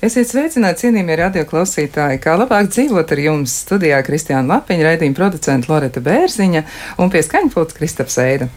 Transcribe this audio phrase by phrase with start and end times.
[0.00, 6.00] Esiet sveicināti, cienījamie radioklausītāji, kā labāk dzīvot ar jums studijā Kristiāna Lapiņa, raidījuma producenta Loreta
[6.00, 6.62] Bērziņa
[7.04, 8.48] un pie skaņpults Kristaps Eida.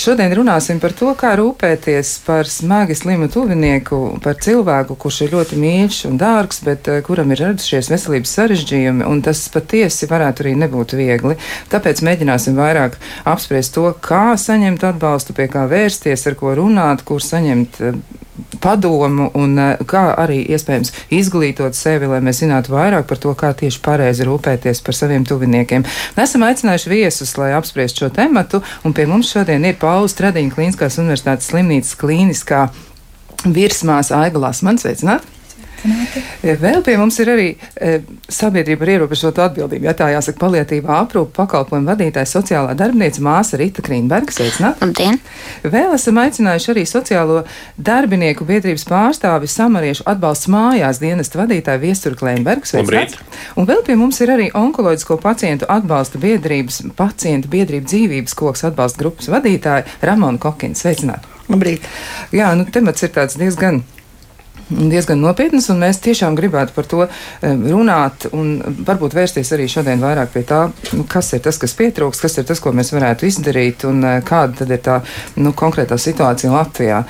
[0.00, 5.58] Šodien runāsim par to, kā rūpēties par smagi slimu tuvinieku, par cilvēku, kurš ir ļoti
[5.60, 10.54] mīļš un dārgs, bet uh, kuram ir radušies veselības sarežģījumi, un tas patiesi varētu arī
[10.62, 11.36] nebūt viegli.
[11.74, 12.96] Tāpēc mēģināsim vairāk
[13.28, 18.00] apspriest to, kā saņemt atbalstu, pie kā vērsties, ar ko runāt, kur saņemt uh,
[18.60, 23.52] padomu un uh, kā arī iespējams izglītot sevi, lai mēs zinātu vairāk par to, kā
[23.56, 25.86] tieši pareizi rūpēties par saviem tuviniekiem.
[26.20, 31.00] Esam aicinājuši viesus, lai apspriestu šo tematu, un pie mums šodien ir Paula Stradiņa Klīniskās
[31.02, 32.68] universitātes slimnīcas klīniskā
[33.44, 34.84] virsmās Aiga Lasmans.
[34.84, 35.39] Sveicināt!
[35.80, 37.92] Vēl pie mums ir arī e,
[38.28, 39.86] sabiedrība ar ierobežotu atbildību.
[39.88, 44.34] Ja tā jāsaka, palietīvā aprūpa pakalpojuma vadītāja sociālā darbinieca māsa Rita Krīnberga.
[44.34, 44.80] Sveicināt!
[44.84, 45.16] Labdien!
[45.64, 47.42] Vēl esam aicinājuši arī sociālo
[47.80, 52.68] darbinieku biedrības pārstāvi samariešu atbalsts mājās dienesta vadītāju Viesturu Klēnbergu.
[52.68, 53.16] Sveicināt!
[53.56, 59.04] Un vēl pie mums ir arī onkoloģisko pacientu atbalsta biedrības pacientu biedrību dzīvības koks atbalsta
[59.04, 60.76] grupas vadītāja Ramona Kokina.
[60.76, 61.24] Sveicināt!
[61.50, 61.88] Labrīt!
[62.36, 63.80] Jā, nu temats ir tāds diezgan
[64.70, 67.06] diezgan nopietnas, un mēs tiešām gribētu par to
[67.42, 68.52] runāt un
[68.86, 70.60] varbūt vērsties arī šodien vairāk pie tā,
[71.10, 74.62] kas ir tas, kas pietrūks, kas ir tas, ko mēs varētu izdarīt, un eh, kāda
[74.62, 75.00] tad ir tā
[75.40, 77.02] nu, konkrētā situācija Latvijā.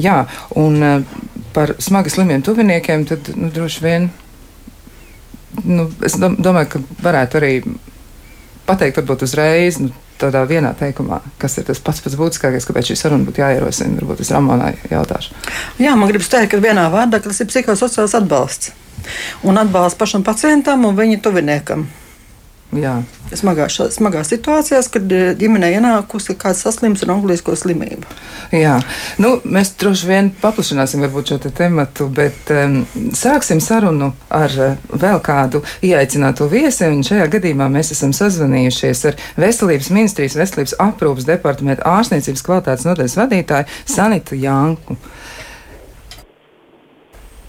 [0.00, 0.18] Jā,
[0.60, 1.14] un eh,
[1.54, 4.10] par smagi slimiem tuviniekiem, tad nu, droši vien,
[5.64, 7.54] nu, es domāju, ka varētu arī
[8.68, 9.80] pateikt varbūt uzreiz.
[9.82, 9.90] Nu,
[10.20, 13.98] tādā vienā teikumā, kas ir tas pats pats būtiskākais, kāpēc šī saruna būtu jāierosina.
[14.00, 15.36] Varbūt es Ramonai jautāšu.
[15.82, 18.74] Jā, man gribas teikt, ka vienā vārdā tas ir psihosociāls atbalsts.
[19.48, 21.88] Un atbalsts pašam pacientam un viņa tuviniekam.
[22.70, 23.00] Jā.
[23.34, 28.06] Smagā, smagā situācijās, kad eh, ģimenē ienākusi kāds saslims ar onkoloģisko slimību.
[28.54, 28.76] Jā,
[29.22, 32.80] nu, mēs droši vien paplašināsim šo te tematu, bet um,
[33.14, 39.18] sāksim sarunu ar uh, vēl kādu ieaicināto viesi, un šajā gadījumā mēs esam sazvanījušies ar
[39.38, 44.98] Veselības ministrijas veselības aprūpas departamentu ārstniecības kvalitātes nodaļas vadītāju Sanitu Janku.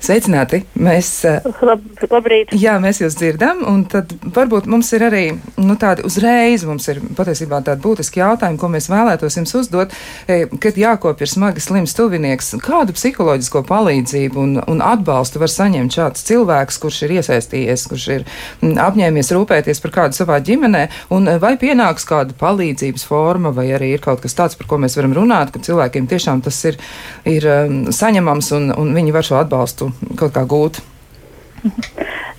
[0.01, 0.63] Sveicināti!
[0.81, 2.55] Mēs, eh, Lab, labrīt!
[2.57, 5.25] Jā, mēs jūs dzirdam, un tad varbūt mums ir arī
[5.61, 9.93] nu, tādi uzreiz, mums ir patiesībā tādi būtiski jautājumi, ko mēs vēlētos jums uzdot,
[10.25, 12.49] e, kad jākopja ir smagi slims tuvinieks.
[12.65, 18.27] Kādu psiholoģisko palīdzību un, un atbalstu var saņemt šāds cilvēks, kurš ir iesaistījies, kurš ir
[18.65, 24.01] apņēmies rūpēties par kādu savā ģimenē, un vai pienāks kāda palīdzības forma, vai arī ir
[24.01, 26.81] kaut kas tāds, par ko mēs varam runāt, ka cilvēkiem tiešām tas ir,
[27.29, 30.81] ir um, saņemams un, un viņi var šo atbalstu kaut kā gūt?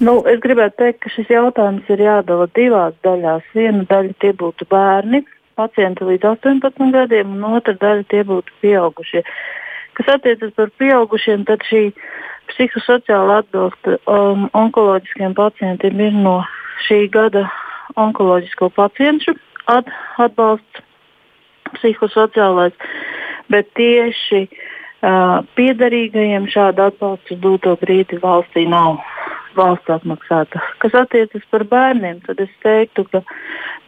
[0.02, 3.44] Nu, es gribētu teikt, ka šis jautājums ir jādala divās daļās.
[3.54, 5.22] Viena daļa tie būtu bērni,
[5.58, 9.22] pacienti līdz 18 gadiem, un otra daļa tie būtu pieaugušie.
[9.98, 11.84] Kas attiecas par pieaugušiem, tad šī
[12.50, 16.40] psihosociāla atbalsta um, onkoloģiskiem pacientiem ir no
[16.88, 17.44] šī gada
[18.00, 19.36] onkoloģisko pacientu
[19.70, 19.86] at,
[20.18, 20.82] atbalsts
[21.78, 22.74] psihosociālais,
[23.52, 24.71] bet tieši uh,
[25.02, 29.00] Piedarīgajiem šāda atbalsta uz doto brīdi valstī nav
[29.58, 30.62] valsts atmaksāta.
[30.78, 33.22] Kas attiecas par bērniem, tad es teiktu, ka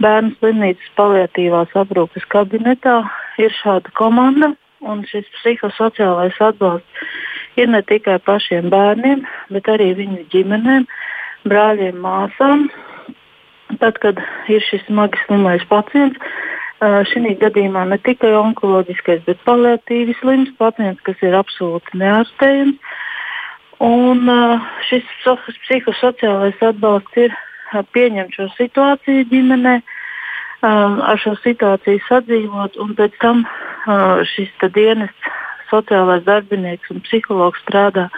[0.02, 2.98] bērnu slimnīcas paliatīvās aprūpes kabinetā
[3.38, 9.22] ir šāda komanda, un šis psihosociālais atbalsts ir ne tikai pašiem bērniem,
[9.54, 10.88] bet arī viņu ģimenēm,
[11.46, 12.66] brāļiem, māsām.
[13.80, 14.18] Tad, kad
[14.50, 16.18] ir šis smagi slimais pacients,
[17.10, 22.78] Šī gadījumā ne tikai onkoloģiskais, bet paliatīvi slims pacients, kas ir absolūti neārstējams.
[23.84, 24.30] Un
[24.88, 25.06] šis
[25.64, 27.34] psihosociālais atbalsts ir
[27.96, 29.78] pieņemt šo situāciju ģimenē,
[30.64, 33.44] ar šo situāciju sadzīvot, un pēc tam
[34.34, 35.32] šis dienests,
[35.72, 38.08] sociālais darbinieks un psihologs strādā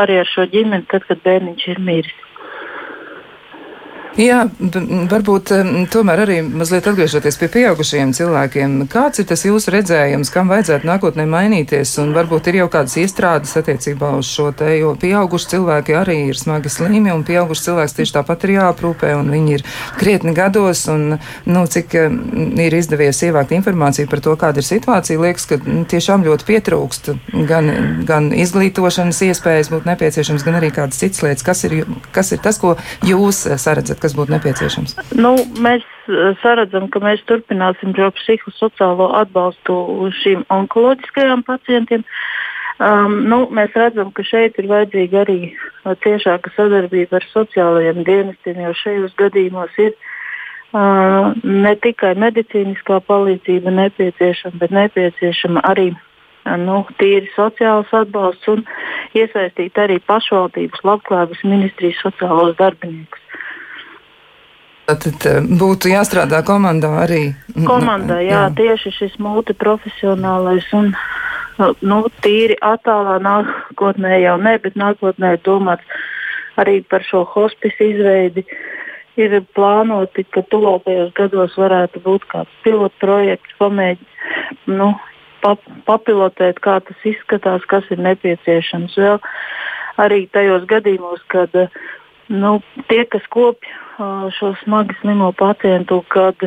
[0.00, 2.27] arī ar šo ģimeni, tad, kad bērniņš ir miris.
[4.16, 4.38] Jā,
[5.10, 5.50] varbūt
[5.92, 8.76] tomēr arī mazliet atgriežoties pie pieaugušajiem cilvēkiem.
[8.90, 11.92] Kāds ir tas jūsu redzējums, kam vajadzētu nākotnē mainīties?
[12.02, 16.40] Un varbūt ir jau kādas iestrādes attiecībā uz šo te, jo pieauguši cilvēki arī ir
[16.40, 19.66] smagi slimi, un pieauguši cilvēks tieši tāpat ir jāaprūpē, un viņi ir
[20.00, 25.46] krietni gados, un, nu, cik ir izdevies ievākt informāciju par to, kāda ir situācija, liekas,
[25.52, 25.60] ka
[25.92, 27.12] tiešām ļoti pietrūkst
[27.50, 27.70] gan,
[28.08, 31.46] gan izglītošanas iespējas būtu nepieciešams, gan arī kādas citas lietas.
[31.46, 31.78] Kas ir,
[32.14, 32.74] kas ir tas, ko
[33.06, 33.97] jūs saredzat?
[34.02, 34.96] Kas būtu nepieciešams?
[35.18, 39.78] Nu, mēs eh, saredzam, ka mēs turpināsim šo psihosociālo atbalstu
[40.22, 42.04] šīm onkoloģiskajām pacientiem.
[42.78, 48.60] Um, nu, mēs redzam, ka šeit ir vajadzīga arī uh, ciešāka sadarbība ar sociālajiem dienestiem,
[48.62, 55.90] jo šajos gadījumos ir uh, ne tikai medicīniskā palīdzība nepieciešama, bet nepieciešama arī
[56.56, 58.62] nu, tīri sociāls atbalsts un
[59.18, 63.27] iesaistīt arī pašvaldības labklājības ministrijas sociālos darbiniekus.
[64.88, 65.26] Tad
[65.60, 67.22] būtu jāstrādā komandā arī.
[67.68, 68.52] Komandā, jā, jā.
[68.56, 70.94] tieši šis multiprofesionālais un
[71.84, 75.84] nu, tīri attālā nākotnē jau ne, bet nākotnē domāts
[76.56, 78.46] arī par šo hospisu izveidi.
[79.18, 84.92] Ir plānoti, ka tuvākajos gados varētu būt kāds pilotu projekts, pamēģināt nu,
[85.42, 88.96] pap, papilotēt, kā tas izskatās, kas ir nepieciešams.
[88.98, 89.18] Vēl
[90.00, 91.54] arī tajos gadījumos, kad
[92.28, 92.58] nu,
[92.88, 93.76] tie, kas kopj
[94.38, 96.38] šo smagi slimo pacientu, kad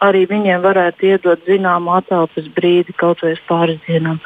[0.00, 4.20] arī viņiem varētu iedot zināmu atelpas brīdi kaut vai pāris dienām.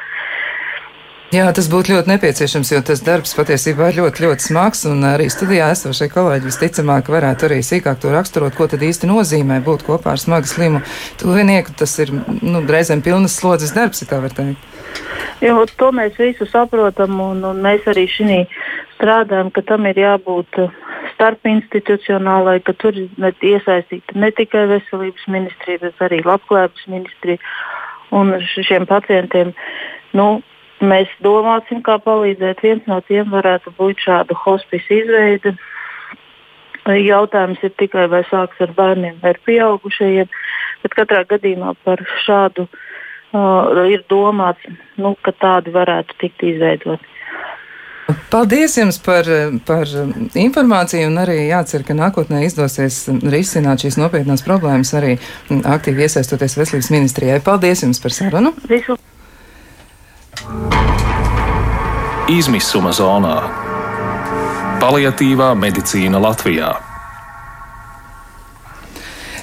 [1.27, 4.85] Jā, tas būtu ļoti nepieciešams, jo tas darbs patiesībā ir ļoti, ļoti smags.
[4.87, 9.57] Un arī studijā esošie kolēģi visticamāk varētu arī sīkāk to raksturot, ko tad īsti nozīmē
[9.65, 10.79] būt kopā ar smagu slimu
[11.19, 11.75] tuvinieku.
[11.75, 14.63] Tas ir nu, reizēm pilnas slodzes darbs, ja tā var teikt.
[15.43, 18.45] Jo, to mēs visi saprotam, un, un mēs arī šī
[18.95, 20.63] strādājam, ka tam ir jābūt
[21.17, 27.41] starpinstitucionālai, ka tur ir iesaistīta ne tikai veselības ministrija, bet arī labklājības ministrija.
[28.15, 29.51] Un šiem pacientiem
[30.15, 30.37] nu,
[30.77, 32.61] Mēs domāsim, kā palīdzēt.
[32.61, 35.55] Viens no tiem varētu būt šāda hospice izveide.
[36.87, 40.29] Jautājums ir tikai, vai sāks ar bērniem vai ar pieaugušajiem.
[40.83, 44.61] Bet katrā gadījumā par šādu uh, ir domāts,
[45.01, 47.16] nu, ka tādi varētu tikt izveidoti.
[48.31, 49.27] Paldies jums par,
[49.67, 49.89] par
[50.39, 55.17] informāciju un arī jācer, ka nākotnē izdosies risināt šīs nopietnās problēmas arī
[55.51, 57.41] aktīvi iesaistoties veselības ministrijai.
[57.43, 58.53] Paldies jums par sarunu!
[58.71, 58.95] Visu.
[62.31, 63.37] Izmisuma zonā-
[64.83, 66.86] paliatīvā medicīna Latvijā.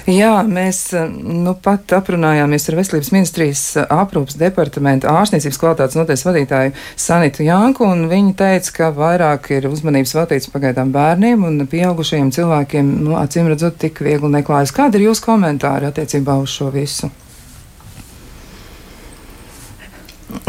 [0.05, 7.41] Jā, mēs nu, pat aprunājāmies ar Veselības ministrijas aprūpas departamenta ārstniecības kvalitātes noties vadītāju Sanitu
[7.47, 13.17] Janku, un viņa teica, ka vairāk ir uzmanības veltīts pagaidām bērniem un pieaugušajiem cilvēkiem, nu,
[13.17, 14.75] acīm redzot, tik viegli neklājas.
[14.77, 17.09] Kāda ir jūsu komentāri attiecībā uz šo visu?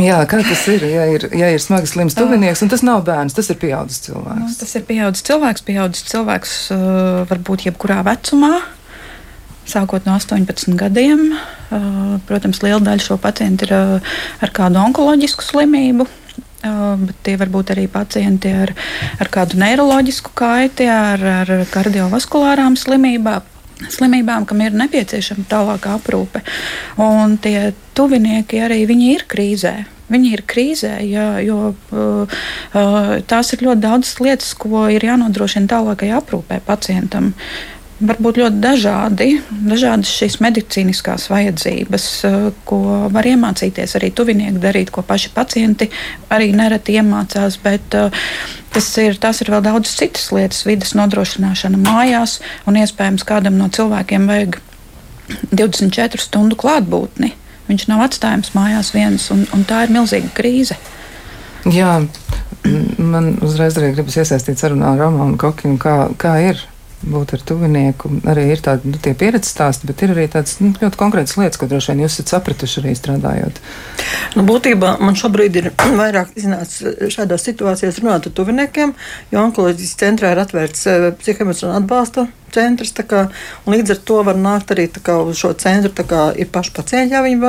[0.03, 0.85] Jā, kā tas ir?
[0.85, 4.45] Ja ir, ja ir smagi slims tuvinieks, un tas nav bērns, tas ir pieaudzis cilvēks.
[4.45, 5.65] Nu, tas ir pieaudzis cilvēks.
[5.65, 8.59] Pieaudzis cilvēks uh, var būt jebkurā vecumā.
[9.67, 14.15] Sākot no 18 gadiem, uh, protams, liela daļa šo pacientu ir uh,
[14.45, 16.07] ar kādu onkoloģisku slimību,
[16.67, 18.73] bet tie var būt arī pacienti ar,
[19.23, 23.53] ar kādu neiroloģisku kaiti, ar, ar kardiovaskulārām slimībām
[23.93, 26.41] slimībām, kam ir nepieciešama tālāka aprūpe.
[26.97, 29.75] Un tie tuvinieki arī ir krīzē.
[30.09, 32.37] Viņi ir krīzē, jā, jo uh,
[33.27, 37.35] tās ir ļoti daudzas lietas, ko ir jānodrošina tālākai aprūpē pacientam.
[37.35, 42.37] Uh, var būt ļoti dažādi, dažādas šīs medicīniskās vajadzības, eh,
[42.69, 45.89] ko var iemācīties arī tuvinieki darīt, ko paši pacienti
[46.31, 47.59] arī nereti iemācās.
[47.63, 48.11] Bet, uh,
[48.73, 53.69] tas ir, tas ir vēl daudz citas lietas, vidas nodrošināšana mājās, un iespējams kādam no
[53.69, 54.61] cilvēkiem vajag
[55.53, 57.33] 24 stundu klātbūtni.
[57.67, 60.77] Viņš nav atstājams mājās viens, un, un tā ir milzīga krīze.
[61.67, 62.07] Jā,
[62.99, 66.61] man uzreiz arī gribas iesaistīt sarunā ar Romaну Kokinu, kā, kā ir
[67.11, 68.11] būt ar tuvinieku.
[68.31, 71.69] Arī ir tādi nu, pieredzes stāsti, bet ir arī tādas nu, ļoti konkrētas lietas, ko
[71.71, 73.61] droši vien jūs esat sapratuši arī strādājot.
[74.37, 75.71] Nu, būtībā man šobrīd ir
[76.01, 78.97] vairāk iznācis šādās situācijās runāt ar tuviniekiem,
[79.33, 82.95] jo onkoloģijas centrā ir atvērts eh, psihoemocionāla atbalsta centrs.
[83.07, 83.27] Kā,
[83.69, 85.93] līdz ar to var nākt arī kā, uz šo centru.
[86.07, 87.41] Kā, ir paši pacienti, ja viņi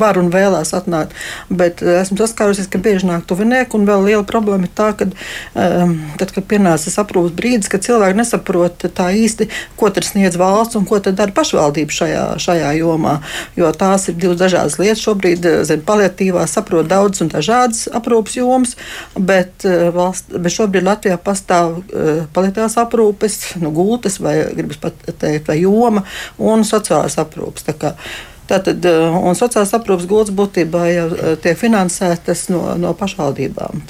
[0.00, 1.14] var un vēlās atnākt.
[1.48, 3.76] Bet eh, esmu saskārusies, ka bieži nāk tuvinieki.
[3.78, 7.84] Un vēl liela problēma ir tā, ka um, tad, kad pienāca tas aprūpas brīdis, kad
[7.86, 9.48] cilvēki nesaprot tā īsti,
[9.80, 13.18] ko tad sniedz valsts un ko tad dara pašvaldība šajā, šajā jomā.
[13.58, 15.04] Jo tās ir divas dažādas lietas.
[15.04, 18.76] Šobrīd eh, zem paliatīvā saprot daudz un dažādas aprūpas jomas,
[19.16, 19.64] bet,
[19.94, 21.80] valsts, bet šobrīd Latvijā pastāv
[22.34, 26.04] paliatīvās aprūpes nu, gultas grupas, vai gribas pat teikt, vai joma
[26.38, 27.64] un sociālās aprūpes.
[28.50, 33.84] Tātad, eh, un sociālās aprūpes gultas būtībā jau eh, tiek finansētas no, no pašvaldībām.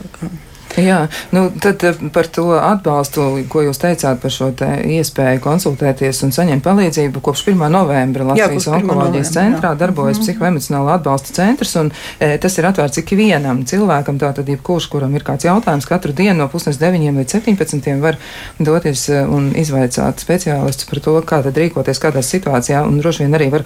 [0.79, 6.23] Jā, nu tad eh, par to atbalstu, ko jūs teicāt par šo te iespēju konsultēties
[6.27, 7.23] un saņemt palīdzību.
[7.25, 7.65] Kopš 1.
[7.75, 9.81] novembra Latvijas jā, onkoloģijas centrā jā.
[9.81, 10.39] darbojas mm -hmm.
[10.39, 14.19] psihoemocionāla atbalsta centrs, un e, tas ir atvērts ikvienam cilvēkam.
[14.19, 18.17] Tātad, jebkurš, kuram ir kāds jautājums, katru dienu no pusnes 9 līdz 17 var
[18.59, 23.35] doties e, un izvaicāt speciālistus par to, kā tad rīkoties kādā situācijā, un droši vien
[23.35, 23.65] arī var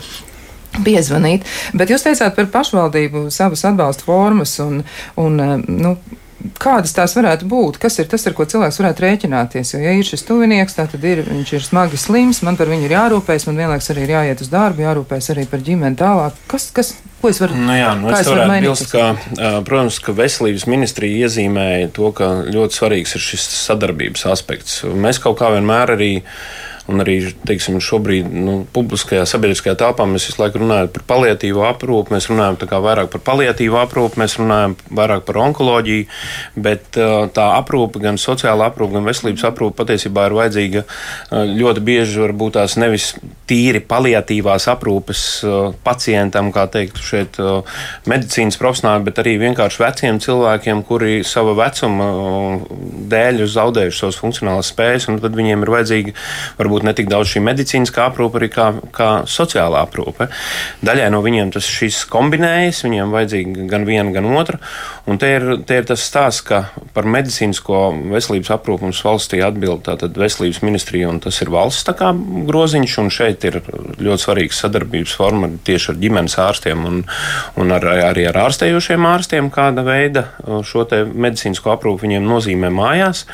[0.85, 1.45] piezvanīt.
[1.75, 4.83] Bet jūs teicāt par pašvaldību savas atbalsta formas un,
[5.17, 5.37] un
[5.69, 5.97] nu,
[6.61, 7.79] kādas tās varētu būt?
[7.83, 9.75] Kas ir tas, ar ko cilvēks varētu rēķināties?
[9.75, 12.95] Jo, ja ir šis tuvinieks, tad ir, viņš ir smagi slims, man par viņu ir
[12.97, 16.37] jārūpējas, man vienlaiks arī ir jāiet uz darbu, jārūpējas arī par ģimeni tālāk.
[16.51, 17.57] Kas, kas, ko es varu?
[17.59, 19.07] Nu jā, nu es varētu bilst, ka,
[19.67, 24.83] protams, ka veselības ministrija iezīmēja to, ka ļoti svarīgs ir šis sadarbības aspekts.
[24.85, 26.13] Mēs kaut kā vienmēr arī
[26.85, 27.17] Un arī
[27.49, 32.13] teiksim, šobrīd nu, publiskajā sabiedriskajā telpā mēs visu laiku runājam par paliatīvo aprūpi.
[32.13, 36.05] Mēs runājam vairāk par paliatīvo aprūpi, mēs runājam vairāk par onkoloģiju,
[36.67, 41.85] bet uh, tā aprūpe, gan sociāla aprūpe, gan veselības aprūpe patiesībā ir vajadzīga uh, ļoti
[41.89, 42.21] bieži.
[42.27, 43.15] Varbūt tās nevis
[43.49, 47.41] tīri paliatīvās aprūpes uh, pacientam, kā teikt, šeit
[48.09, 52.11] medicīnas profesionāli, bet arī vienkārši veciem cilvēkiem, kuri sava vecuma
[53.11, 56.15] dēļ ir zaudējuši savas funkcionālas spējas, un tad viņiem ir vajadzīga
[56.61, 60.29] varbūt varbūt ne tik daudz šī medicīniskā aprūpe, arī kā, kā sociālā aprūpe.
[60.83, 61.69] Daļai no viņiem tas
[62.11, 64.59] kombinējas, viņiem vajadzīga gan viena, gan otra.
[65.07, 69.85] Un te ir, te ir tas stāsts, ka par medicīnisko veselības aprūpu mums valstī atbild
[69.87, 72.11] tātad veselības ministrija, un tas ir valsts kā
[72.49, 73.61] groziņš, un šeit ir
[74.01, 77.03] ļoti svarīga sadarbības forma tieši ar ģimenes ārstiem un,
[77.61, 80.25] un ar, arī ar ārstējošiem ārstiem, kāda veida
[80.65, 83.25] šo medicīnisko aprūpu viņiem nozīmē mājās.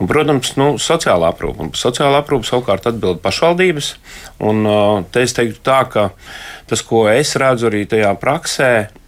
[0.00, 1.68] Un, protams, nu, sociālā aprūpa.
[1.76, 3.96] Sociālā aprūpa savukārt savukārt atbild pašvaldības.
[4.40, 4.64] Un,
[5.12, 6.10] te es teiktu tā, ka
[6.66, 8.99] tas, ko es redzu arī tajā praksē, Uh,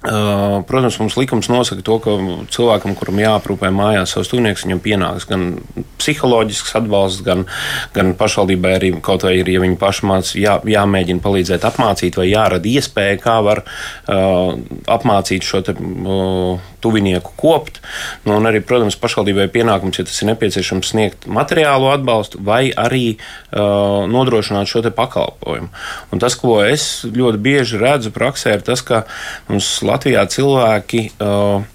[0.00, 2.14] protams, mums likums nosaka to, ka
[2.54, 5.58] cilvēkam, kuram jāaprūpē mājās savs tuvnieks, viņam pienāks gan
[6.00, 7.44] psiholoģisks atbalsts, gan,
[7.92, 12.30] gan pašvaldībai arī kaut vai ir, ja viņi paši mācās, jā, jāmēģina palīdzēt apmācīt, vai
[12.30, 14.56] jārada iespēja, kā var uh,
[14.88, 17.82] apmācīt šo te, uh, tuvinieku kopt.
[18.24, 23.18] Nu, un arī, protams, pašvaldībai pienākums, ja tas ir nepieciešams, sniegt materiālo atbalstu vai arī
[23.18, 25.68] uh, nodrošināt šo pakalpojumu.
[26.10, 29.04] Un tas, ko es ļoti bieži redzu praksē, ir tas, ka
[29.50, 31.66] mums Latvijā cilvēki uh,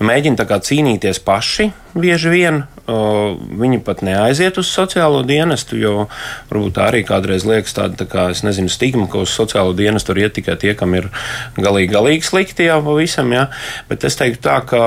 [0.00, 2.62] mēģina cīnīties paši bieži vien.
[2.90, 5.92] Uh, viņi pat neaiziet uz sociālo dienestu, jo
[6.50, 10.22] varbūt tā arī kādreiz liekas tāda, tā kā, nezinu, stigma, ka uz sociālo dienestu var
[10.24, 11.06] iet tikai tie, kam ir
[11.60, 13.30] galīgi, galīgi slikti jau pavisam.
[13.36, 13.46] Ja?
[13.90, 14.82] Bet es teiktu tā, ka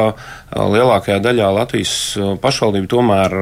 [0.52, 1.96] lielākajā daļā Latvijas
[2.44, 3.40] pašvaldību tomēr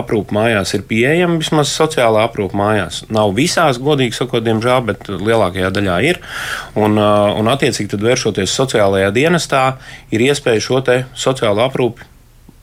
[0.00, 3.04] aprūpe mājās ir pieejama, vismaz sociālā aprūpe mājās.
[3.12, 6.20] Nav visās, godīgi sakot, diemžēl, bet lielākajā daļā ir.
[6.78, 9.64] Un, uh, un attiecīgi, tad vēršoties sociālajā dienestā,
[10.14, 10.84] ir iespēja šo
[11.16, 12.12] sociālo aprūpi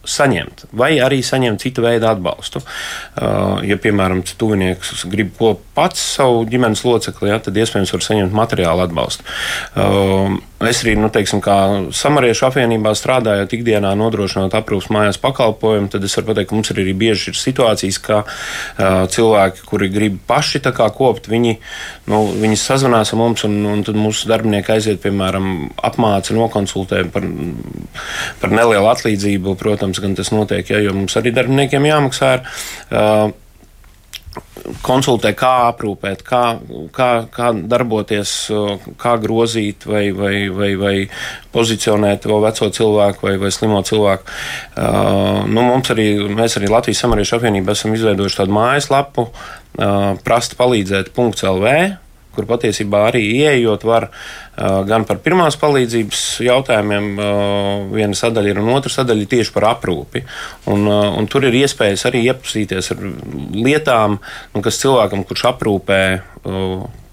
[0.04, 2.60] saņemt, vai arī saņemt citu veidu atbalstu.
[2.60, 8.36] Uh, ja, piemēram, tuvinieks grib ko pats savu ģimenes locekli, ja, tad iespējams var saņemt
[8.36, 9.26] materiālu atbalstu.
[10.70, 11.56] Es arī, nu, teiksim, kā
[11.96, 16.82] samariešu apvienībā strādājot ikdienā, nodrošinot aprūpas mājās pakalpojumu, tad es varu pateikt, ka mums ir
[16.84, 21.58] arī bieži ir situācijas, ka uh, cilvēki, kuri grib paši kā, kopt, viņi,
[22.12, 27.28] nu, viņi sazvanās ar mums, un, un tad mūsu darbinieki aiziet, piemēram, apmāca, nokonsultē par,
[28.42, 32.36] par nelielu atlīdzību, protams, gan tas notiek, ja, jo mums arī darbiniekiem jāmaksā.
[32.38, 32.46] Ir,
[32.94, 33.40] uh,
[34.84, 36.42] konsultē, kā aprūpēt, kā,
[36.96, 38.34] kā, kā darboties,
[39.02, 40.94] kā grozīt vai, vai, vai, vai
[41.54, 44.38] pozicionēt vēl veco cilvēku vai, vai slimo cilvēku.
[44.76, 51.14] Uh, nu, arī, mēs arī Latvijas samariešu apvienībā esam izveidojuši tādu mājaslapu, uh, prasta palīdzēt
[51.14, 51.76] .lv,
[52.34, 54.10] kur patiesībā arī ieejot var
[54.90, 57.08] gan par pirmās palīdzības jautājumiem,
[57.94, 60.24] viena sadaļa ir un otra sadaļa tieši par aprūpi.
[60.74, 63.06] Un, un tur ir iespējas arī iepazīties ar
[63.54, 64.20] lietām,
[64.54, 66.02] nu, kas cilvēkam, kurš aprūpē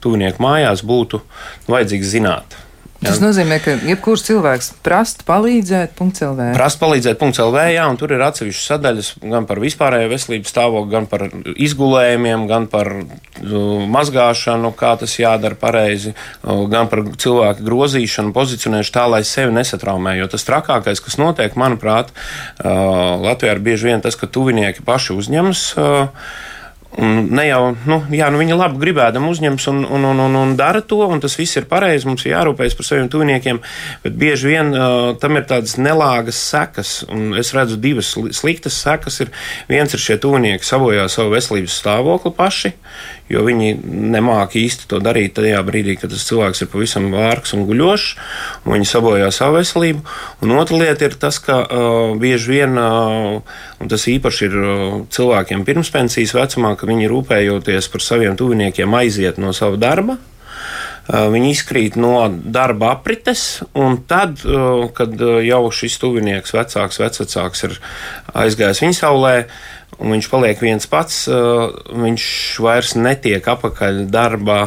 [0.01, 1.23] tuvinieku mājās, būtu
[1.71, 2.61] vajadzīgs zināt.
[3.01, 3.23] Tas jā.
[3.25, 6.49] nozīmē, ka jebkurš cilvēks prasa palīdzēt, .lv.
[6.53, 11.09] Prasa palīdzēt, .lv, jā, un tur ir atsevišķas sadaļas gan par vispārējo veselības stāvokli, gan
[11.09, 13.57] par izgulējumiem, gan par uh,
[13.97, 20.19] mazgāšanu, kā tas jādara pareizi, uh, gan par cilvēku grozīšanu, pozicionēšanu tā, lai sevi nesatraumē.
[20.21, 25.17] Jo tas trakākais, kas notiek, manuprāt, uh, Latvijā ir bieži vien tas, ka tuvinieki paši
[25.17, 25.69] uzņemas.
[25.81, 26.49] Uh,
[26.99, 30.55] Un ne jau nu, jā, nu viņa labi gribēdam uzņems un, un, un, un, un
[30.59, 32.09] dara to, un tas viss ir pareizi.
[32.09, 33.61] Mums ir jārūpējas par saviem tuviniekiem,
[34.03, 36.95] bet bieži vien uh, tam ir tādas nelāgas sekas.
[37.39, 39.21] Es redzu divas sliktas sekas.
[39.23, 39.31] Ir,
[39.71, 42.73] viens ir šie tuvinieki sabojā savu veselības stāvokli paši,
[43.31, 47.69] jo viņi nemāķi īsti to darīt tajā brīdī, kad tas cilvēks ir pavisam vārgs un
[47.71, 48.09] guļošs,
[48.65, 50.03] un viņi sabojā savu veselību.
[50.43, 55.01] Un otra lieta ir tas, ka uh, bieži vien, uh, un tas īpaši ir uh,
[55.15, 60.19] cilvēkiem pirmspensijas vecumā, ka viņi rūpējoties par saviem tuviniekiem aiziet no sava darba.
[61.11, 64.45] Viņi izkrīt no darba aprites, un tad,
[64.95, 67.77] kad jau šis tuvinieks, vecāks, vecāks ir
[68.39, 69.35] aizgājis viņa saulē,
[69.99, 72.27] un viņš paliek viens pats, viņš
[72.63, 74.61] vairs netiek apakaļ darbā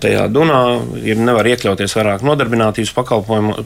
[0.00, 0.60] tajā dunā,
[1.06, 2.92] ir nevar iekļauties vairāk nodarbinātības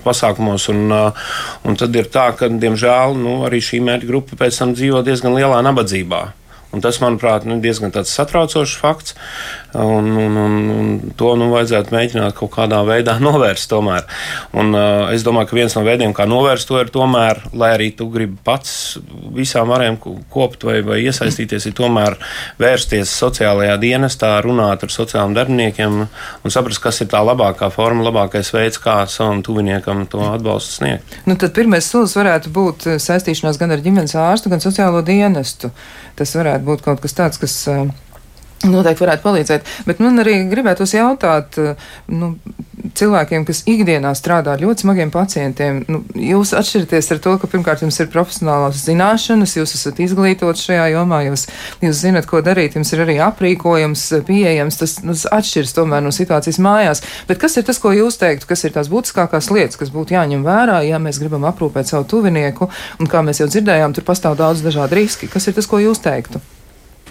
[0.05, 0.69] pasākumos.
[0.75, 5.03] Un, un tad ir tā, ka, diemžēl, nu, arī šī mērķa grupa pēc tam dzīvo
[5.07, 6.23] diezgan lielā nabadzībā.
[6.69, 9.15] Un tas, manuprāt, ir nu, diezgan satraucošs fakts.
[9.73, 13.69] Un, un, un, un to nu, vajadzētu mēģināt kaut kādā veidā novērst.
[13.73, 14.05] Tomēr.
[14.57, 17.89] Un, uh, es domāju, ka viens no veidiem, kā novērst to, ir tomēr, lai arī
[17.97, 18.99] tu gribi pats
[19.37, 19.99] visām varēm
[20.33, 22.17] kopt vai, vai iesaistīties, ir tomēr
[22.61, 28.53] vērsties sociālajā dienestā, runāt ar sociālajiem darbiniekiem un saprast, kas ir tā labākā forma, labākais
[28.55, 31.19] veids, kā savam tuviniekam to atbalstu sniegt.
[31.29, 35.73] Nu, tad pirmais solis varētu būt saistīšanās gan ar ģimenes ārstu, gan sociālo dienestu.
[36.19, 37.57] Tas varētu būt kaut kas tāds, kas.
[38.67, 41.55] Noteikti varētu palīdzēt, bet man arī gribētos jautāt
[42.11, 42.33] nu,
[42.99, 45.81] cilvēkiem, kas ikdienā strādā ar ļoti smagiem pacientiem.
[45.91, 50.89] Nu, jūs atšķiraties ar to, ka pirmkārt jums ir profesionālās zināšanas, jūs esat izglītots šajā
[50.95, 51.47] jomā, jūs,
[51.85, 56.15] jūs zinat, ko darīt, jums ir arī aprīkojums pieejams, tas, nu, tas atšķiras tomēr no
[56.15, 57.05] situācijas mājās.
[57.31, 60.43] Bet kas ir tas, ko jūs teiktu, kas ir tās būtiskākās lietas, kas būtu jāņem
[60.47, 64.67] vērā, ja mēs gribam aprūpēt savu tuvinieku, un kā mēs jau dzirdējām, tur pastāv daudz
[64.67, 65.31] dažādu riski.
[65.31, 66.43] Kas ir tas, ko jūs teiktu?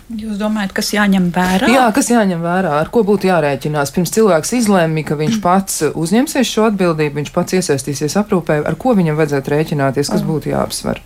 [0.07, 1.67] Jūs domājat, kas jāņem vērā?
[1.67, 3.91] Jā, kas jāņem vērā, ar ko būtu jārēķinās.
[3.91, 8.95] Pirms cilvēks izlēma, ka viņš pats uzņemsies šo atbildību, viņš pats iesaistīsies aprūpē, ar ko
[8.95, 11.01] viņam vajadzētu rēķināties, kas būtu jāapsver.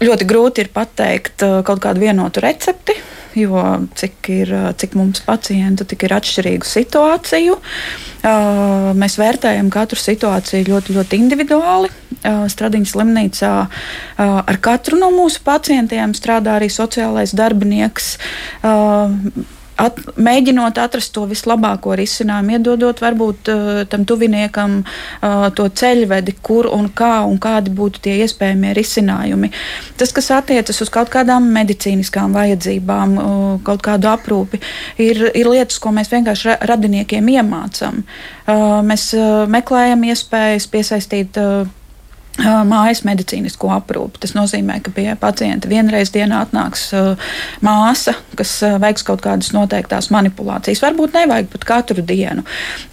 [0.00, 2.96] Ļoti grūti ir pateikt uh, kaut kādu vienotu recepti,
[3.38, 3.62] jo
[3.98, 7.58] cik, ir, cik mums pacientu, tik ir atšķirīgu situāciju.
[8.98, 11.92] Mēs vērtējam katru situāciju ļoti, ļoti individuāli.
[12.24, 13.52] Stradiņas slimnīcā
[14.18, 18.16] ar katru no mūsu pacientiem strādā arī sociālais darbinieks
[19.78, 26.68] at, mēģinot atrast to vislabāko risinājumu, iedodot varbūt uh, tam tuviniekam uh, to ceļvedi, kur
[26.72, 29.52] un kā un kādi būtu tie iespējamie risinājumi.
[30.00, 34.60] Tas, kas attiecas uz kaut kādām medicīniskām vajadzībām, uh, kaut kādu aprūpi,
[35.02, 38.02] ir, ir lietas, ko mēs vienkārši radiniekiem iemācām.
[38.02, 41.38] Uh, mēs uh, meklējam iespējas piesaistīt.
[41.38, 41.77] Uh,
[42.38, 44.20] mājas medicīnisko aprūpi.
[44.22, 47.30] Tas nozīmē, ka pie pacienta vienreiz dienā atnāks uh,
[47.64, 50.82] māsa, kas uh, veiks kaut kādas noteiktās manipulācijas.
[50.84, 52.44] Varbūt nevajag pat katru dienu.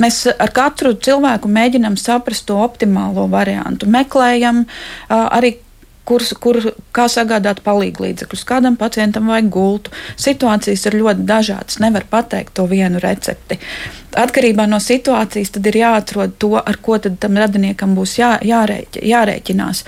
[0.01, 3.89] Mēs ar katru cilvēku mēģinam saprast to optimālo variantu.
[3.91, 5.55] Meklējam uh, arī
[6.05, 6.61] kur, kur,
[6.95, 9.93] kā sagādāt palīdzību līdzekļus, kādam pacientam vajag gultu.
[10.21, 11.79] Situācijas ir ļoti dažādas.
[11.83, 13.59] Nevar pateikt to vienu recepti.
[14.15, 19.83] Atkarībā no situācijas tad ir jāatrod to, ar ko tam radiniekam būs jā, jārēķ, jārēķinās.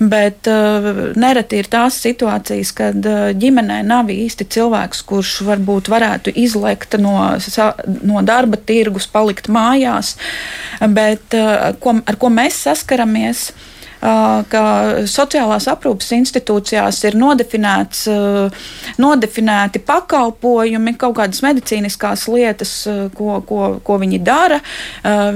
[0.00, 6.34] Bet uh, nereti ir tās situācijas, kad uh, ģimenē nav īsti cilvēks, kurš varbūt varētu
[6.34, 7.14] izlekt no,
[8.02, 10.16] no darba tirgus, palikt mājās.
[10.82, 13.50] Bet uh, ko, ar ko mēs saskaramies?
[13.52, 14.62] Uh, ka
[15.10, 18.04] sociālās aprūpas institūcijās ir nodefinēts,
[19.02, 22.72] nodefinēti pakalpojumi, kaut kādas medicīniskās lietas,
[23.18, 24.60] ko, ko, ko viņi dara.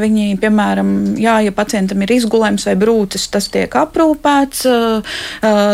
[0.03, 4.67] Viņi, piemēram, jā, ja pacientam ir izgulējums vai brūces, tas tiek aprūpēts,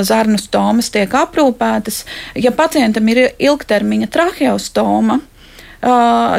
[0.09, 2.05] zarnu stomas tiek aprūpētas.
[2.41, 5.21] Ja pacientam ir ilgtermiņa traheostoma,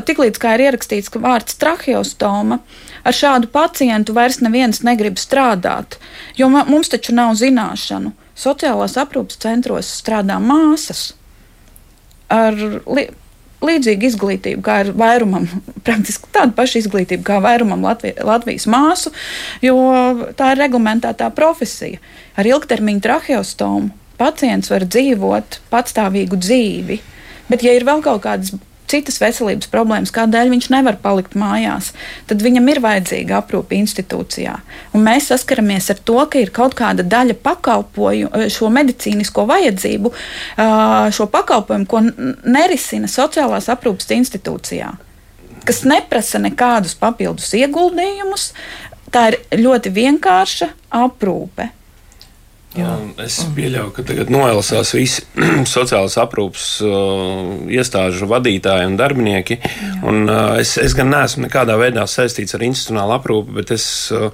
[0.09, 2.59] tiklīdz kā ir ierakstīts, vārds traheostoma,
[3.10, 5.98] ar šādu pacientu vairs neviens negrib strādāt,
[6.38, 8.13] jo mums taču nav zināšanu.
[8.39, 11.10] Sociālās aprūpas centros strādā māsas
[12.30, 13.10] ar li
[13.65, 15.48] līdzīgu izglītību, kā ir vairumam,
[15.88, 19.12] praktiski tāda paša izglītība kā vairumam Latvi Latvijas māsu,
[19.65, 19.76] jo
[20.39, 22.00] tā ir reglamentētā profesija.
[22.39, 27.00] Ar ilgtermiņa traheostomu pacients var dzīvot patstāvīgu dzīvi.
[27.50, 28.54] Bet, ja ir vēl kaut kādas
[28.89, 31.91] citas veselības problēmas, kādēļ viņš nevar palikt mājās,
[32.30, 34.58] tad viņam ir vajadzīga aprūpe institūcijā.
[34.97, 40.13] Un mēs saskaramies ar to, ka ir kaut kāda daļa pakalpojumu, eh, šo medicīnisko vajadzību,
[41.15, 42.02] šo pakalpojumu, ko
[42.49, 44.91] nerisina sociālās aprūpes institūcijā,
[45.65, 48.52] kas neprasa nekādus papildus ieguldījumus.
[49.10, 51.69] Tā ir ļoti vienkārša aprūpe.
[52.77, 52.89] Jā.
[53.23, 55.23] Es pieļauju, ka tagad noelasās visi
[55.75, 59.58] sociālās aprūpas uh, iestāžu vadītāji un darbinieki.
[60.05, 64.29] Un, uh, es, es gan neesmu nekādā veidā saistīts ar institucionālu aprūpi, bet es uh,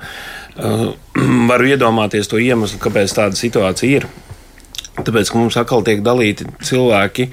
[0.60, 0.92] uh,
[1.52, 4.10] varu iedomāties to iemeslu, kāpēc tāda situācija ir.
[4.96, 7.28] Tāpēc, mums atkal tiek dalīti cilvēki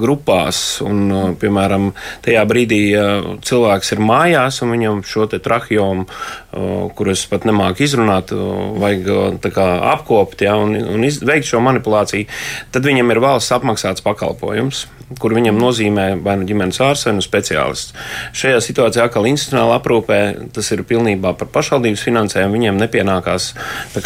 [0.00, 1.90] grupās, un, uh, piemēram,
[2.24, 8.34] tajā brīdī uh, cilvēks ir mājās, un viņam šo trahiomu, uh, kurus pat nemāku izrunāt,
[8.34, 12.28] uh, vajag uh, kā, apkopot ja, un, un iz, veikt šo manipulāciju,
[12.74, 14.86] tad viņam ir valsts apmaksāts pakalpojums,
[15.18, 17.96] kur viņam nozīmē vai nu ģimenes ārsts vai nu speciālists.
[18.36, 20.20] Šajā situācijā atkal institucionāla aprūpē
[20.54, 23.48] tas ir pilnībā par pašvaldības finansējumu, viņiem nepienākās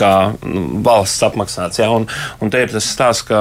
[0.01, 0.15] kā,
[0.49, 1.83] nu, valsts apmaksāts.
[1.83, 2.09] Ja, un,
[2.45, 3.39] Un te ir tas stāsts, ka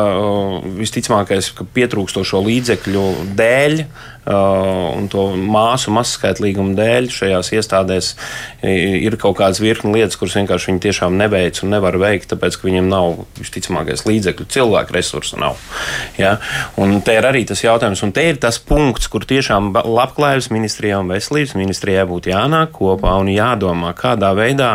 [0.77, 3.05] visticamākais, ka pietrūkstošo līdzekļu
[3.39, 3.77] dēļ
[4.29, 8.13] un to māsu mazskaitlīgumu dēļ šajās iestādēs
[8.63, 12.67] ir kaut kādas virkni lietas, kuras vienkārši viņi tiešām neveic un nevar veikt, tāpēc, ka
[12.69, 15.59] viņiem nav visticamākais līdzekļu, cilvēku resursu nav.
[16.19, 16.37] Ja?
[16.79, 21.01] Un te ir arī tas jautājums, un te ir tas punkts, kur tiešām labklājības ministrijā
[21.03, 24.71] un veselības ministrijā būtu jānāk kopā un jādomā, kādā veidā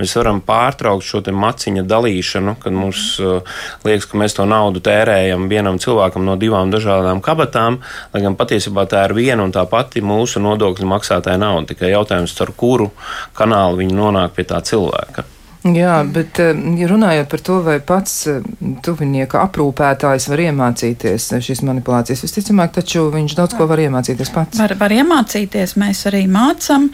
[0.00, 5.48] mēs varam pārtraukt šo maciņa dalīšanu, kad mums uh, liekas, ka mēs to naudu tērējam
[5.50, 7.80] vienam cilvēkam no divām dažādām kabatām,
[8.14, 11.72] lai gan patiesībā tā ir viena un tā pati mūsu nodokļu maksātāja nauda.
[11.72, 12.90] Tikai jautājums, ar kuru
[13.36, 15.26] kanālu viņi nonāk pie tā cilvēka.
[15.74, 18.44] Jā, bet eh, ja runājot par to, vai pats eh,
[18.84, 24.60] tuvinieka aprūpētājs var iemācīties šīs manipulācijas, visticamāk, taču viņš daudz ko var iemācīties pats.
[24.60, 26.88] Var, var iemācīties, mēs arī mācām.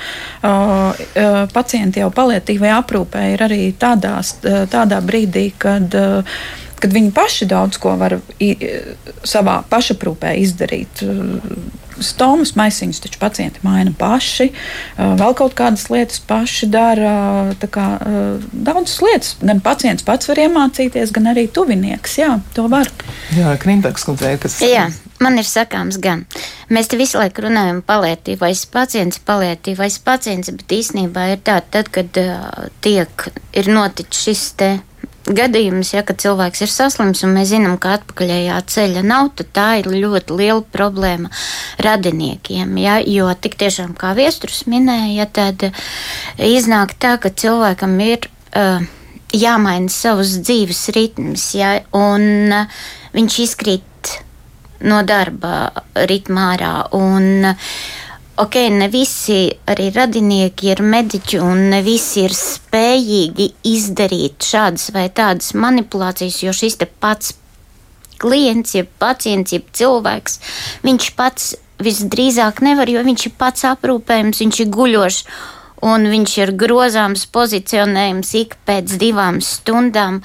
[1.52, 5.96] Pacienti jau palietīvai aprūpē ir arī tādās, tādā brīdī, kad
[6.83, 8.18] kad viņi paši daudz ko var
[9.29, 11.05] savā pašaprūpē izdarīt.
[12.03, 14.49] Stomas maisiņus taču pacienti maina paši,
[14.97, 17.53] vēl kaut kādas lietas paši dara.
[17.62, 17.87] Kā,
[18.53, 22.18] daudzas lietas gan pacients pats var iemācīties, gan arī tuvinieks.
[22.18, 22.90] Jā, to var.
[23.37, 24.59] Jā, Krimbergs kundze, kas.
[24.66, 24.88] Jā.
[25.23, 26.25] Man ir sakāms, gan
[26.73, 31.92] mēs te visu laiku runājam par palietīvais pacients, palietīvais pacients, bet īstenībā ir tā, tad,
[31.95, 34.71] kad uh, tiek, ir noticis šis te
[35.26, 39.90] gadījums, ja cilvēks ir saslims un mēs zinām, ka atpakaļējā ceļa nav, tad tā ir
[39.92, 41.30] ļoti liela problēma
[41.82, 42.74] radiniekiem.
[42.82, 45.68] Ja, jo tik tiešām, kā viesturs minēja, tad
[46.42, 48.85] iznāk tā, ka cilvēkam ir uh,
[49.32, 52.85] jāmaina savus dzīves ritms, ja, un uh,
[53.16, 54.16] viņš izkrīt
[54.82, 55.70] no darba
[56.11, 56.76] ritmā ārā.
[56.98, 57.74] Un, uh,
[58.42, 59.38] ok, ne visi
[59.70, 66.55] arī radinieki ir mediķi un ne visi ir spējīgi izdarīt šādas vai tādas manipulācijas, jo
[66.57, 67.37] šis te pats
[68.22, 70.38] klients, jeb pacients, jeb cilvēks,
[70.87, 71.52] viņš pats
[71.83, 75.22] visdrīzāk nevar, jo viņš ir pats aprūpējams, viņš ir guļošs
[75.83, 80.20] un viņš ir grozāms, pozicionējams ik pēc divām stundām.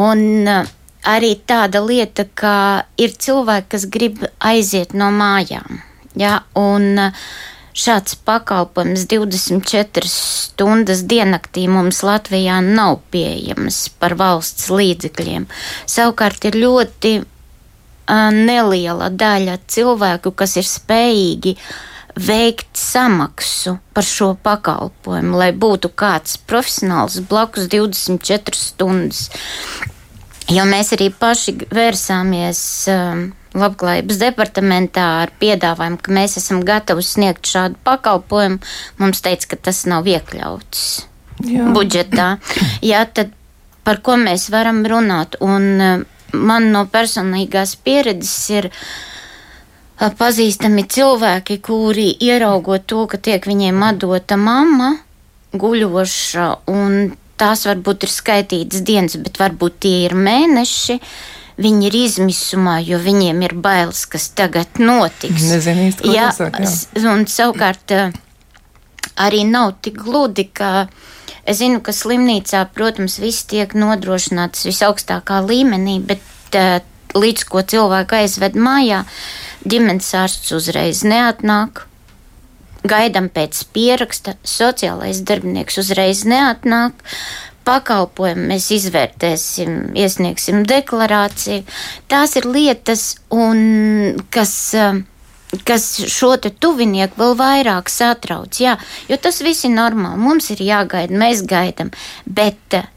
[0.00, 0.68] Un uh,
[1.04, 2.56] arī tāda lieta, ka
[2.96, 5.82] ir cilvēki, kas grib aiziet no mājām.
[6.18, 7.26] Ja, un uh,
[7.72, 15.48] šāds pakalpojums 24 stundas diennaktī mums Latvijā nav pieejams par valsts līdzekļiem.
[15.88, 21.56] Savukārt ir ļoti uh, neliela daļa cilvēku, kas ir spējīgi
[22.12, 29.30] veikt samaksu par šo pakalpojumu, lai būtu kāds profesionāls blakus 24 stundas.
[30.52, 32.60] Jo mēs arī paši vērsāmies.
[33.52, 38.62] Labklājības departamentā ar piedāvājumu, ka mēs esam gatavi sniegt šādu pakalpojumu,
[39.02, 40.86] mums teica, ka tas nav iekļauts
[41.50, 41.68] Jā.
[41.76, 42.28] budžetā.
[42.92, 43.34] Jā, tad
[43.84, 45.36] par ko mēs varam runāt?
[45.44, 53.48] Un eh, man no personīgās pieredzes ir eh, pazīstami cilvēki, kuri ieraugot to, ka tiek
[53.48, 54.94] viņiem atdota mamma
[55.52, 60.98] guļoša, un tās varbūt ir skaitītas dienas, bet varbūt tie ir mēneši
[61.60, 65.48] viņi ir izmisumā, jo viņiem ir bailes, kas tagad notiks.
[65.50, 67.04] Nezinu īsti, ko jā, pasaka, jā.
[67.12, 68.14] Un savukārt eh,
[69.20, 70.88] arī nav tik gludi, ka
[71.44, 76.80] es zinu, ka slimnīcā, protams, viss tiek nodrošināts visaugstākā līmenī, bet eh,
[77.14, 79.04] līdz ko cilvēku aizved mājā,
[79.68, 81.86] ģimenes ārsts uzreiz neatnāk.
[82.82, 87.04] Gaidām pēc pieraksta, sociālais darbinieks uzreiz neatnāk,
[87.66, 91.64] pakalpojumu mēs izvērtēsim, iesniegsim deklarāciju.
[92.10, 93.62] Tās ir lietas, un,
[94.34, 95.02] kas, um,
[95.68, 98.58] kas šo tuvinieku vēl vairāk satrauc.
[98.60, 98.78] Jā,
[99.10, 100.20] jo tas viss ir normāli.
[100.22, 101.92] Mums ir jāgaida, mēs gaidām.
[102.26, 102.88] Bet uh,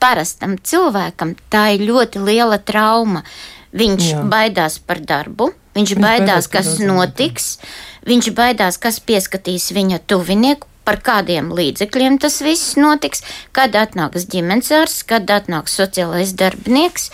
[0.00, 3.24] parastam cilvēkam tā ir ļoti liela trauma.
[3.70, 4.22] Viņš Jā.
[4.26, 7.52] baidās par darbu, viņš, viņš baidās, kas notiks,
[8.08, 13.24] viņš baidās, kas pieskatīs viņa tuvinieku, par kādiem līdzekļiem tas viss notiks,
[13.56, 17.10] kad atnāks ģimenes ārsts, kad atnāks sociālais darbinieks.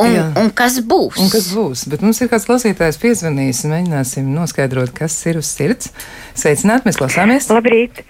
[0.00, 0.24] Un, Jā.
[0.40, 1.20] un kas būs?
[1.22, 1.84] Un kas būs?
[1.92, 5.92] Bet mums ir kāds klausītājs piezvanījis, mēģināsim noskaidrot, kas ir uz sirds.
[6.34, 7.50] Sveicināt, mēs klausāmies!
[7.52, 8.02] Labrīt!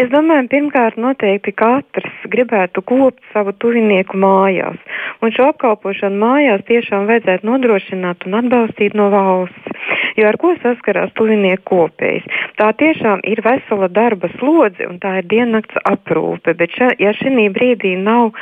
[0.00, 4.78] Es domāju, pirmkārt, noteikti katrs gribētu kopt savu tuvinieku mājās.
[5.20, 9.76] Un šo apkalpošanu mājās tiešām vajadzētu nodrošināt un atbalstīt no valsts.
[10.18, 12.26] Jo ar ko saskarās tuvinieku kopējs?
[12.58, 16.56] Tā tiešām ir vesela darba slodze un tā ir diennakts aprūpe.
[16.58, 18.34] Bet ša, ja šī brīdī nav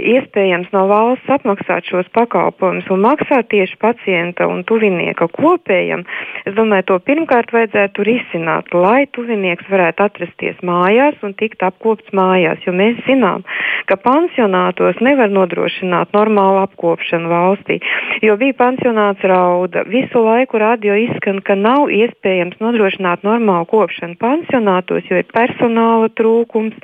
[0.00, 6.04] iespējams no valsts apmaksāt šos pakalpojumus un maksāt tieši pacienta un tuvinieka kopējam,
[6.46, 12.62] es domāju, to pirmkārt vajadzētu risināt, lai tuvinieks varētu atrasties mājās un tikt apkopts mājās,
[12.66, 13.42] jo mēs zinām,
[13.86, 17.80] ka pansionātos nevar nodrošināt normālu apkopšanu valstī,
[18.22, 25.08] jo bija pansionāts rauda, visu laiku radio izskan, ka nav iespējams nodrošināt normālu kopšanu pansionātos,
[25.10, 26.78] jo ir personāla trūkums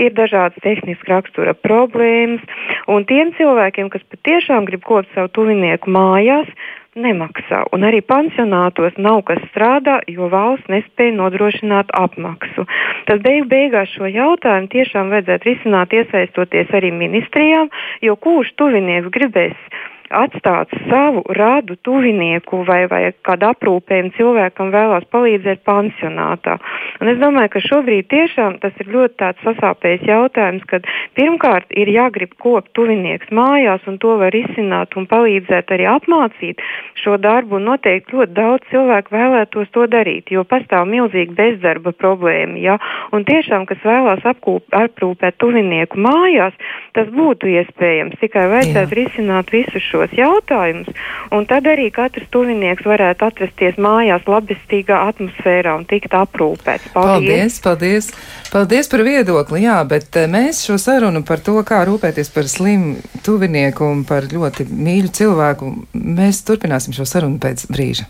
[0.00, 2.42] ir dažādas tehniskas rakstura problēmas,
[2.90, 6.50] un tiem cilvēkiem, kas patiešām grib kopt savu tuvinieku mājās,
[6.94, 7.64] nemaksā.
[7.74, 12.66] Un arī pansionātos nav kas strādā, jo valsts nespēja nodrošināt apmaksu.
[13.08, 19.58] Tas beig beigās šo jautājumu tiešām vajadzētu risināt iesaistoties arī ministrijām, jo kurš tuvinieks gribēs
[20.10, 26.58] atstāt savu radu tuvinieku vai, vai kādu aprūpējumu cilvēkam vēlās palīdzēt pansionātā.
[27.00, 30.86] Un es domāju, ka šobrīd tiešām tas ir ļoti tāds sasāpējis jautājums, kad
[31.18, 36.62] pirmkārt ir jāgrib kopt tuvinieks mājās un to var izsināt un palīdzēt arī apmācīt
[37.00, 37.60] šo darbu.
[37.64, 42.58] Noteikti ļoti daudz cilvēku vēlētos to darīt, jo pastāv milzīga bezdarba problēma.
[42.60, 42.78] Ja?
[43.14, 46.56] Un tiešām, kas vēlās apkūp, aprūpēt tuvinieku mājās,
[46.96, 48.18] tas būtu iespējams.
[48.20, 49.00] Tikai vajadzētu Jā.
[49.00, 50.88] risināt visus šos jautājumus,
[51.32, 56.92] un tad arī katrs tuvinieks varētu atrasties mājās labestīgā atmosfērā un tikt aprūpēts.
[56.94, 57.60] Paldies!
[57.60, 58.10] Paldies, paldies,
[58.52, 62.98] paldies par viedokli, jā, bet eh, mēs šo sarunu par to, kā rūpēties par slimu
[63.24, 68.08] tuvinieku un par ļoti mīļu cilvēku, mēs turpināsim šo sarunu pēc brīža.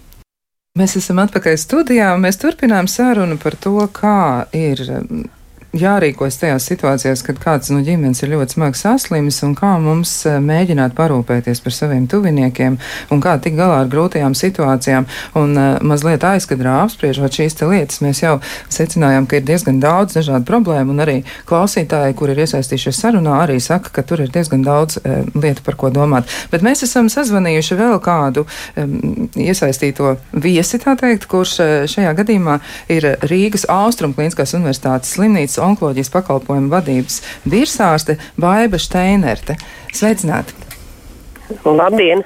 [0.75, 4.81] Mēs esam atpakaļ studijā, un mēs turpinām sarunu par to, kā ir
[5.79, 10.37] jārīkojas tajās situācijās, kad kāds no ģimenes ir ļoti smagi saslimis un kā mums e,
[10.43, 12.79] mēģināt parūpēties par saviem tuviniekiem
[13.15, 15.07] un kā tikt galā ar grūtajām situācijām.
[15.39, 18.37] Un uh, mazliet aizkadrā apspriežot šīs lietas, mēs jau
[18.73, 21.17] secinājām, ka ir diezgan daudz dažādu problēmu un arī
[21.49, 25.79] klausītāji, kur ir iesaistījušies sarunā, arī saka, ka tur ir diezgan daudz uh, lietu, par
[25.81, 26.31] ko domāt.
[26.53, 28.97] Bet mēs esam sazvanījuši vēl kādu um,
[29.35, 32.59] iesaistīto viesi, tā teikt, kurš uh, šajā gadījumā
[32.93, 39.59] ir Rīgas Austrumklīniskās universitātes slimnīcas onkoloģijas pakalpojumu vadības virsārste Baiba Steinerte.
[39.95, 40.57] Sveicināti!
[41.65, 42.25] Labdien!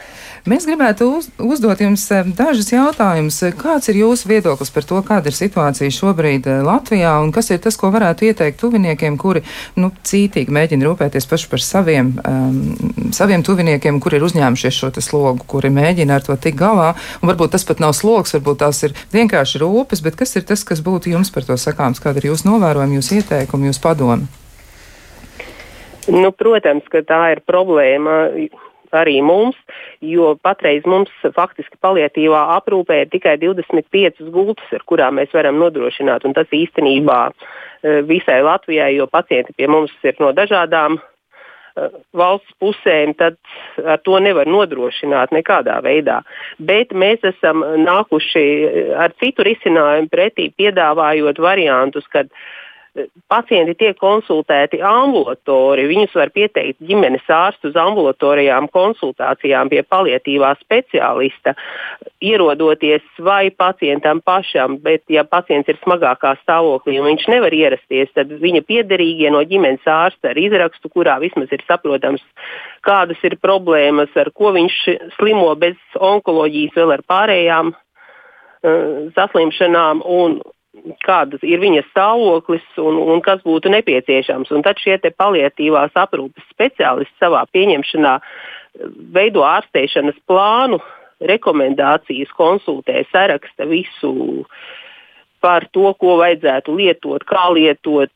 [0.49, 3.37] Mēs gribētu uz, uzdot jums eh, dažus jautājumus.
[3.59, 7.61] Kāds ir jūsu viedoklis par to, kāda ir situācija šobrīd eh, Latvijā un kas ir
[7.61, 9.43] tas, ko varētu ieteikt tuviniekiem, kuri
[9.77, 15.45] nu, cītīgi mēģina rūpēties paši par saviem, um, saviem tuviniekiem, kuri ir uzņēmušies šo slogu,
[15.53, 16.95] kuri mēģina ar to tikt galā.
[17.21, 20.65] Un varbūt tas pat nav sloks, varbūt tās ir vienkārši rūpes, bet kas ir tas,
[20.65, 22.01] kas būtu jums par to sakāms?
[22.01, 24.31] Kāda ir jūsu novērojuma, jūsu ieteikumi, jūsu padomi?
[26.09, 28.17] Nu, protams, ka tā ir problēma
[28.97, 29.57] arī mums,
[30.05, 36.27] jo patreiz mums faktiski palietīvā aprūpē ir tikai 25 gultas, ar kurām mēs varam nodrošināt.
[36.29, 42.55] Un tas īstenībā e, visai Latvijai, jo pacienti pie mums ir no dažādām e, valsts
[42.63, 43.39] pusēm, tad
[43.85, 46.21] ar to nevar nodrošināt nekādā veidā.
[46.59, 48.47] Bet mēs esam nākuši
[48.97, 52.47] ar citu risinājumu pretī, piedāvājot variantus, kad uh,
[53.29, 55.87] pacienti tiek konsultēti ambulatori.
[55.91, 61.55] Viņus var pieteikt ģimenes ārstu uz ambulatorijām konsultācijām pie palietīvā speciālista,
[62.25, 68.33] ierodoties vai pacientam pašam, bet ja pacients ir smagākā stāvoklī un viņš nevar ierasties, tad
[68.43, 72.25] viņa piederīgie no ģimenes ārsta ar izrakstu, kurā vismaz ir saprotams,
[72.87, 74.81] kādas ir problēmas, ar ko viņš
[75.19, 80.03] slimo bez onkoloģijas, vēl ar pārējām uh, saslimšanām.
[80.05, 80.41] Un,
[81.05, 84.53] kādas ir viņa stāvoklis un, un kas būtu nepieciešams.
[84.55, 88.25] Un tad šie paliatīvās aprūpes speciālisti savā pieņemšanā eh,
[89.15, 90.81] veido ārstēšanas plānu,
[91.19, 94.45] rekomendācijas, konsultē, saraksta visu
[95.43, 98.11] par to, ko vajadzētu lietot, kā lietot,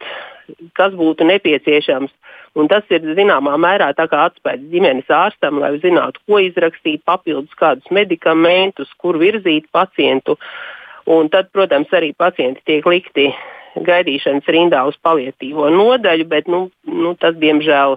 [0.79, 2.11] kas būtu nepieciešams.
[2.59, 8.91] Un tas ir zināmā mērā atspējis ģimenes ārstam, lai zinātu, ko izrakstīt, papildus kādus medikamentus,
[9.01, 10.37] kur virzīt pacientu.
[10.37, 13.31] Uh, Un tad, protams, arī pacienti tiek likti
[13.75, 17.97] gaidīšanas rindā uz palietīvo nodaļu, bet nu, nu, tas, diemžēl,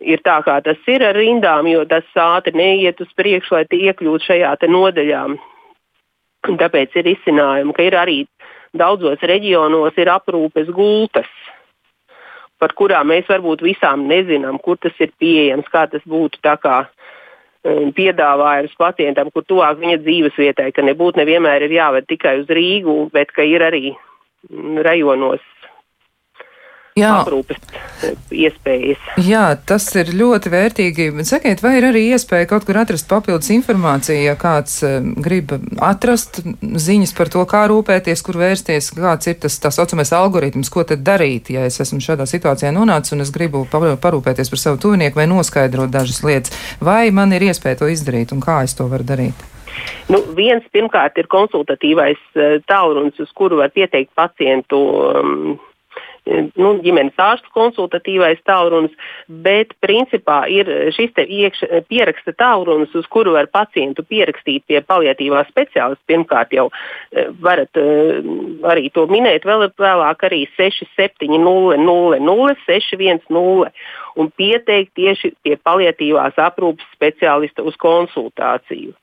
[0.00, 4.30] ir tā, kā tas ir ar rindām, jo tas ātri neiet uz priekšu, lai iekļūtu
[4.30, 5.22] šajā nodaļā.
[6.48, 8.18] Un tāpēc ir izcinājumi, ka ir arī
[8.72, 11.28] daudzos reģionos ir aprūpes gultas,
[12.58, 16.86] par kurām mēs varbūt visām nezinām, kur tas ir pieejams, kā tas būtu kā
[17.66, 23.32] piedāvājums pacientam, kur tuvāk viņa dzīves vietai, ka nebūtu nevienmēr jāved tikai uz Rīgu, bet
[23.34, 23.94] ka ir arī
[24.50, 25.42] mm, rajonos
[26.98, 27.12] Jā.
[27.22, 27.58] aprūpes
[28.04, 29.02] eh, iespējas.
[29.24, 31.08] Jā, tas ir ļoti vērtīgi.
[31.28, 36.40] Sakiet, vai ir arī iespēja kaut kur atrast papildus informāciju, ja kāds uh, grib atrast
[36.62, 41.04] ziņas par to, kā rūpēties, kur vērsties, kāds ir tas tā saucamais algoritms, ko tad
[41.06, 45.28] darīt, ja es esmu šādā situācijā nonācis un es gribu parūpēties par savu tuvinieku vai
[45.30, 46.54] noskaidrot dažas lietas.
[46.84, 49.46] Vai man ir iespēja to izdarīt un kā es to varu darīt?
[50.08, 55.58] Nu, viens pirmkārt ir konsultatīvais uh, tālrunis, uz kuru var pieteikt pacientu um,
[56.58, 58.94] nu, ģimenes ārsta konsultatīvais tālrunis,
[59.44, 66.04] bet principā ir šis iekš, pieraksta tālrunis, uz kuru var pacientu pierakstīt pie paliatīvā speciālista.
[66.08, 68.20] Pirmkārt, jau eh, varat eh,
[68.68, 73.72] arī to minēt, vēl vēlāk arī 6700 610
[74.18, 78.94] un pieteikt tieši pie paliatīvās aprūpas speciālista uz konsultāciju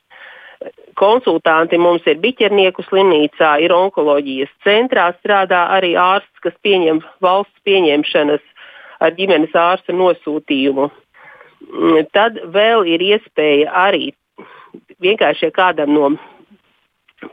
[0.99, 8.43] konsultanti mums ir Biķernieku slimnīcā, ir onkoloģijas centrā, strādā arī ārsts, kas pieņem valsts pieņemšanas
[9.04, 10.89] ar ģimenes ārsta nosūtījumu.
[11.65, 14.13] Mm, tad vēl ir iespēja arī
[15.01, 16.13] vienkārši kādam no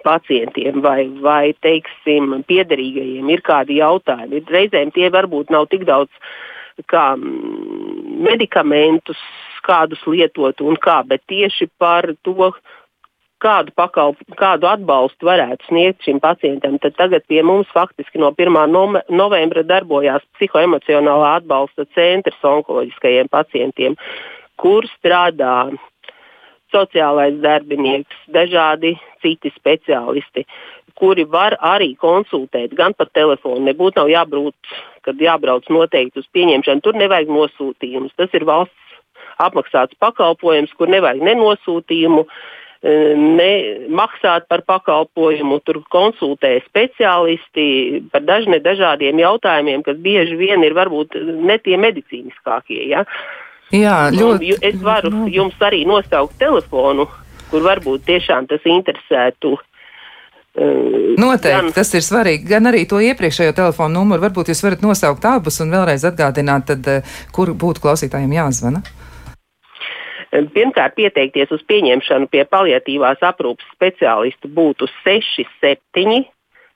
[0.07, 4.45] pacientiem vai, vai teiksim, piederīgajiem ir kādi jautājumi.
[4.49, 6.11] Reizēm tie varbūt nav tik daudz
[6.91, 9.21] kā mm, medikamentus,
[9.63, 12.51] kādus lietot un kā, bet tieši par to,
[13.43, 19.03] kādu, pakalp, kādu atbalstu varētu sniegt šim pacientam, tad tagad pie mums faktiski no 1.
[19.11, 23.99] novembra darbojās psihoemocionālā atbalsta centrs onkoloģiskajiem pacientiem,
[24.61, 25.73] kur strādā
[26.73, 30.47] sociālais darbinieks, dažādi citi speciālisti,
[30.97, 33.67] kuri var arī konsultēt gan pa telefonu.
[33.69, 34.73] Nebūtu nav jābrūt,
[35.07, 36.85] kad jābrauc noteikti uz pieņemšanu.
[36.85, 38.15] Tur nevajag nosūtījumus.
[38.17, 38.79] Tas ir valsts
[39.43, 41.25] apmaksāts pakalpojums, kur nevajag
[42.83, 43.53] ne
[43.93, 51.15] nemaksāt par pakalpojumu, tur konsultē speciālisti par dažne dažādiem jautājumiem, kas bieži vien ir varbūt
[51.21, 52.89] ne tie medicīniskākie.
[52.91, 53.05] Ja?
[53.73, 54.57] Jā, ļoti.
[54.61, 57.07] Es varu jums arī nosaukt telefonu,
[57.51, 59.57] kur varbūt tiešām tas interesētu.
[60.53, 62.45] Uh, Noteikti gan, tas ir svarīgi.
[62.51, 64.21] Gan arī to iepriekšējo telefonu numuru.
[64.27, 68.83] Varbūt jūs varat nosaukt abus un vēlreiz atgādināt, tad, uh, kur būtu klausītājiem jāzvana.
[70.33, 76.23] Pirmkārt, pieteikties uz pieņemšanu pie paliatīvās aprūpas speciālistu būtu 67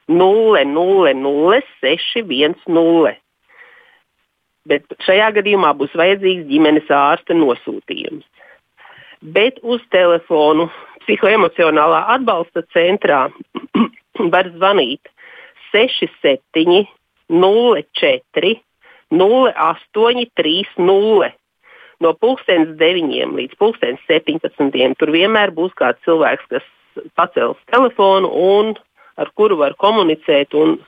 [0.09, 3.17] 000 610.
[4.67, 8.27] Bet šajā gadījumā būs vajadzīgs ģimenes ārsta nosūtījums.
[9.23, 10.69] Bet uz telefonu
[11.07, 13.31] psihoemocionālā atbalsta centrā
[14.35, 15.09] var zvanīt
[15.73, 16.85] 67
[17.31, 18.55] 04
[19.17, 21.46] 0830
[22.05, 24.97] no pulkstenes 9 līdz pulkstenes 17.
[24.99, 26.67] Tur vienmēr būs kāds cilvēks, kas
[27.19, 28.75] pacels telefonu un
[29.17, 30.79] ar kuru var komunicēt un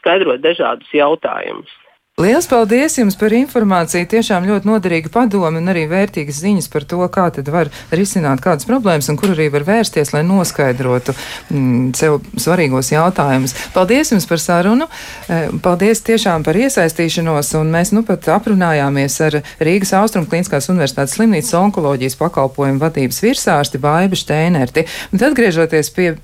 [0.00, 1.70] skaidrot dažādus jautājumus.
[2.18, 4.08] Lielas paldies jums par informāciju.
[4.10, 8.66] Tiešām ļoti noderīga padoma un arī vērtīgas ziņas par to, kā tad var risināt kādas
[8.66, 13.54] problēmas un kur arī var vērsties, lai noskaidrotu mm, sev svarīgos jautājumus.
[13.70, 14.88] Paldies jums par sarunu.
[15.30, 17.52] E, paldies tiešām par iesaistīšanos.
[17.60, 23.78] Un mēs nu pat aprunājāmies ar Rīgas Austrum Kliniskās Universitātes slimnīcas onkoloģijas pakalpojumu vadības virsārsti
[23.78, 24.88] Baibu Šteinerti.
[25.12, 26.16] Un tad griežoties pie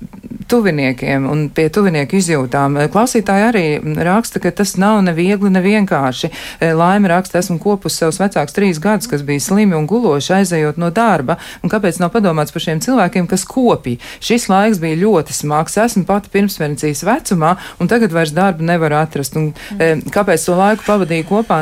[0.51, 3.65] tuviniekiem un pie tuvinieku izjūtām, e, klausītāji arī
[4.05, 6.31] raksta, ka tas nav neviegli, nevienkārši vienkārši.
[6.59, 10.77] E, Laima raksta, esmu kopus savus vecākus trīs gadus, kas bija slimi un guloši aizejot
[10.77, 11.37] no darba.
[11.63, 13.97] Un kāpēc nav padomāts par šiem cilvēkiem, kas kopī?
[14.19, 15.77] Šis laiks bija ļoti smags.
[15.77, 19.35] Esmu pati pirmsvencijas vecumā, un tagad vairs darbu nevar atrast.
[19.37, 21.61] Un, e, kāpēc to laiku pavadīju kopā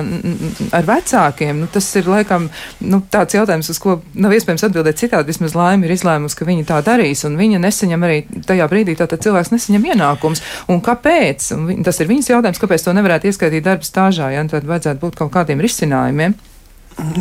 [0.73, 1.63] ar vecākiem?
[1.63, 5.33] Nu, tas ir laikam nu, tāds jautājums, uz ko nav iespējams atbildēt citādi.
[5.33, 9.23] Vismaz Laima ir izlēmusi, ka viņa tā darīs, un viņa nesaņem arī tajā brīdī, tātad
[9.25, 10.43] cilvēks nesaņem ienākums.
[10.71, 11.49] Un kāpēc?
[11.55, 15.01] Un tas ir viņas jautājums, kāpēc to nevarētu ieskaitīt darba stāvā gāžā, ja tad vajadzētu
[15.01, 16.35] būt kaut kādiem risinājumiem.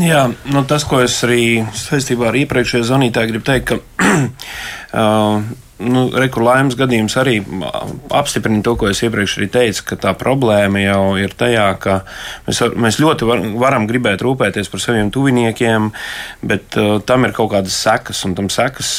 [0.05, 3.79] Jā, nu tas, ko es arī saistībā ar iepriekšējo zvanītāju gribu teikt, ka
[5.01, 5.41] uh,
[5.83, 7.39] nu, Rekurlaimas gadījums arī
[8.15, 11.99] apstiprina to, ko es iepriekš arī teicu, ka tā problēma jau ir tajā, ka
[12.47, 15.91] mēs, var, mēs ļoti var, varam gribēt rūpēties par saviem tuviniekiem,
[16.47, 18.93] bet uh, tam ir kaut kādas sekas, un tam sekas,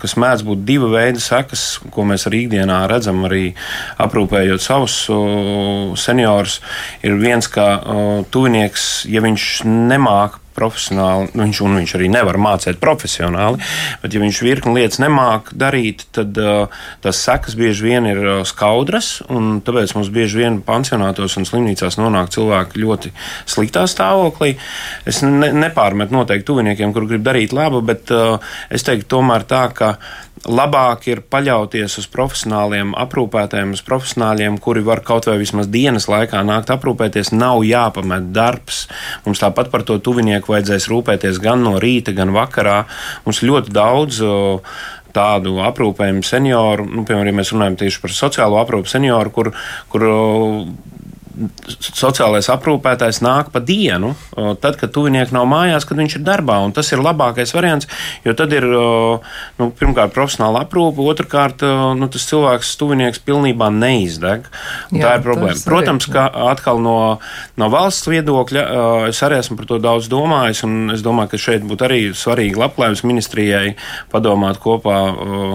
[0.00, 3.50] kas mēdz būt diva veida sekas, ko mēs arī ikdienā redzam, arī
[4.00, 6.60] aprūpējot savus uh, seniorus,
[7.06, 12.38] ir viens, ka uh, tuvinieks, ja viņš nemāk profesionāli, nu, viņš, un viņš arī nevar
[12.40, 13.60] mācīt profesionāli,
[14.02, 18.40] bet ja viņš virkni lietas nemāk darīt, tad uh, tas sekas bieži vien ir uh,
[18.48, 23.14] skaudras, tāpēc mums bieži vien pansionātos un slimnīcās nonāk cilvēki ļoti
[23.50, 24.54] sliktā stāvoklī.
[25.08, 28.36] Es ne, nepārmetu noteikti tuviniekiem, kur grib darīt labu, bet uh,
[28.70, 29.94] es teiktu tomēr tā, ka
[30.48, 36.40] labāk ir paļauties uz profesionāliem aprūpētājiem, uz profesionāļiem, kuri var kaut vai vismaz dienas laikā
[36.46, 37.32] nākt aprūpēties.
[37.36, 38.86] Nav jāpamet darbs.
[39.26, 42.84] Mums tāpat par to tuvinieku vajadzēs rūpēties gan no rīta, gan vakarā.
[43.26, 44.22] Mums ļoti daudz
[45.14, 49.50] tādu aprūpējumu senioru, nu, piemēram, ja mēs runājam tieši par sociālo aprūpu senioru, kur,
[49.90, 50.06] kur
[51.78, 54.12] sociālais aprūpētājs nāk pa dienu,
[54.60, 56.58] tad, kad tuvinieki nav mājās, kad viņš ir darbā.
[56.76, 57.88] Tas ir labākais variants,
[58.26, 61.64] jo tad ir nu, pirmkārt profesionāla aprūpe, otrkārt
[61.98, 64.48] nu, tas cilvēks, tuvinieks, pilnībā neizdeg.
[64.92, 65.56] Jā, tā ir problēma.
[65.64, 66.96] Protams, ka atkal no,
[67.60, 68.64] no valsts viedokļa
[69.08, 72.58] es arī esmu par to daudz domājis, un es domāju, ka šeit būtu arī svarīgi
[72.60, 73.74] labklājības ministrijai
[74.12, 74.98] padomāt kopā,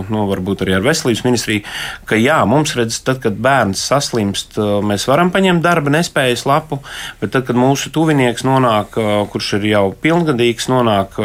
[0.10, 1.66] nu, varbūt arī ar veselības ministriju,
[2.10, 6.80] ka jā, mums redz, tad, kad bērns saslimst, mēs varam paņemt darba nespējas lapu,
[7.21, 8.95] bet tad, kad mūsu tuvinieks nonāk,
[9.32, 11.19] kurš ir jau pilngadīgs, nonāk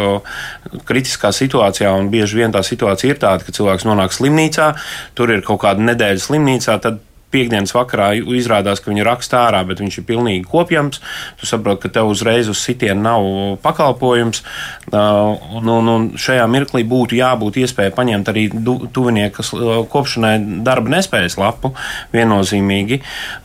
[0.89, 4.73] kritiskā situācijā, un bieži vien tā situācija ir tāda, ka cilvēks nonāk slimnīcā,
[5.19, 7.01] tur ir kaut kāda nedēļa slimnīcā, tad
[7.33, 11.01] piekdienas vakarā izrādās, ka viņa raksta ārā, bet viņš ir pilnīgi kopjams.
[11.41, 13.29] Tu saproti, ka tev uzreiz uz sitienu nav
[13.65, 14.43] pakalpojums.
[14.91, 18.47] Un, un, un šajā mirklī būtu jābūt iespējai paņemt arī
[18.95, 19.45] tuvinieka
[19.91, 20.35] kopšanai
[20.67, 21.73] darba nespējas lapu
[22.15, 23.01] viennozīmīgi.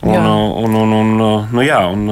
[0.06, 0.22] Un, jā.
[0.64, 1.14] un, un, un,
[1.52, 2.06] nu, jā, un,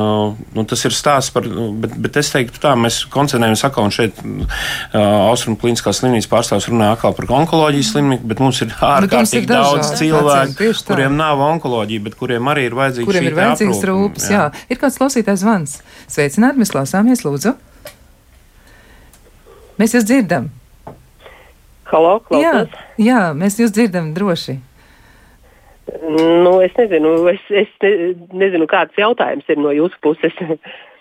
[0.55, 1.49] nu, tas ir stāsts par,
[1.83, 4.21] bet, bet es teiktu tā, mēs koncentrējamies atkal, un šeit
[4.95, 10.73] Austrum Kliniskās slimnīcas pārstāvs runā atkal par onkoloģijas slimību, bet mums ir ārkārtīgi daudz cilvēku,
[10.87, 14.29] kuriem nav onkoloģijas onkoloģiju, bet kuriem arī ir vajadzīgs kuriem ir vajadzīgs aprūp, rūpes.
[14.29, 14.43] Jā.
[14.53, 15.79] jā, ir kāds klausītājs zvans.
[16.13, 17.55] Sveicināti, mēs klausāmies, lūdzu.
[19.81, 20.51] Mēs jūs dzirdam.
[21.89, 22.45] Halo, klausās.
[22.45, 24.59] jā, jā, mēs jūs dzirdam droši.
[26.05, 30.37] Nu, es nezinu, es, es ne, nezinu, kāds jautājums ir no jūsu puses.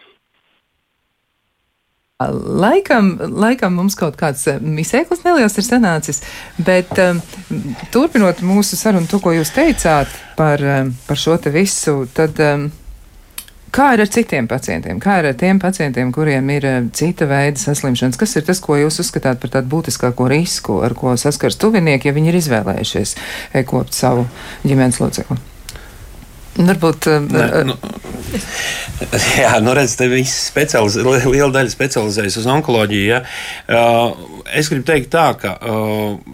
[2.32, 3.13] Laikam,
[3.43, 6.21] laikam mums kaut kāds eh, misēklis neliels ir sanācis,
[6.57, 7.19] bet um,
[7.93, 12.67] turpinot mūsu sarunu, to, ko jūs teicāt par, um, par šo te visu, tad um,
[13.74, 14.99] kā ir ar citiem pacientiem?
[15.03, 18.19] Kā ir ar tiem pacientiem, kuriem ir cita veida saslimšanas?
[18.19, 22.17] Kas ir tas, ko jūs uzskatāt par tādu būtiskāko risku, ar ko saskars tuvinieki, ja
[22.17, 23.17] viņi ir izvēlējušies
[23.69, 24.28] kopt savu
[24.67, 25.53] ģimenes locekli?
[26.54, 27.10] Varbūt.
[27.34, 27.76] Ne, nu,
[29.41, 33.06] jā, nu redz, te viss liela daļa specializējas uz onkoloģiju.
[33.10, 33.22] Ja.
[33.68, 35.56] Uh, es gribu teikt tā, ka,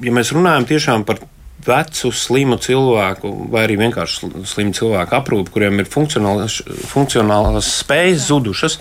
[0.03, 1.21] ja mēs runājam tiešām par
[1.65, 8.77] vecu, slimu cilvēku, vai arī vienkārši slimu cilvēku aprūpi, kuriem ir funkcionālas, funkcionālas spējas zudušas,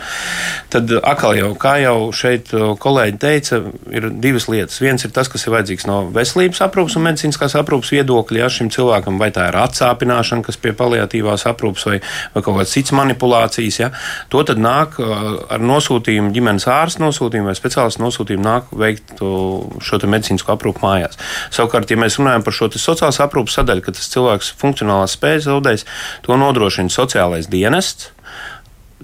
[0.72, 3.60] tad atkal jau, kā jau šeit kolēģi teica,
[3.94, 4.80] ir divas lietas.
[4.82, 8.70] Viens ir tas, kas ir vajadzīgs no veselības aprūpas un medicīniskās aprūpas viedokļa, ja šim
[8.74, 11.98] cilvēkam vai tā ir atsāpināšana, kas pie paliatīvās aprūpas vai,
[12.34, 13.90] vai kaut kādas citas manipulācijas, ja,
[14.32, 20.54] to tad nāk ar nosūtījumu, ģimenes ārsta nosūtījumu vai speciālistu nosūtījumu nāk veikt šo medicīnisko
[20.54, 21.18] aprūpu mājās.
[21.54, 25.88] Savukārt, ja mēs runājam par šo sociālās aprūpas sadaļu, ka tas cilvēks funkcionālās spējas zaudējis,
[26.26, 28.12] to nodrošina sociālais dienests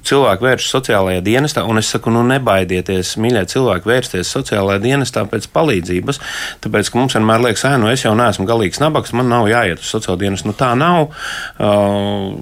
[0.04, 5.48] cilvēki vēršas sociālajā dienestā, un es saku, nu nebaidieties, mīļie cilvēki, vērsties sociālajā dienestā pēc
[5.54, 6.20] palīdzības,
[6.64, 9.80] tāpēc, ka mums vienmēr liekas, ah, nu es jau neesmu galīgs nabaks, man nav jāiet
[9.80, 10.50] uz sociālo dienestu.
[10.50, 11.14] Nu tā nav.
[11.56, 12.34] Uh,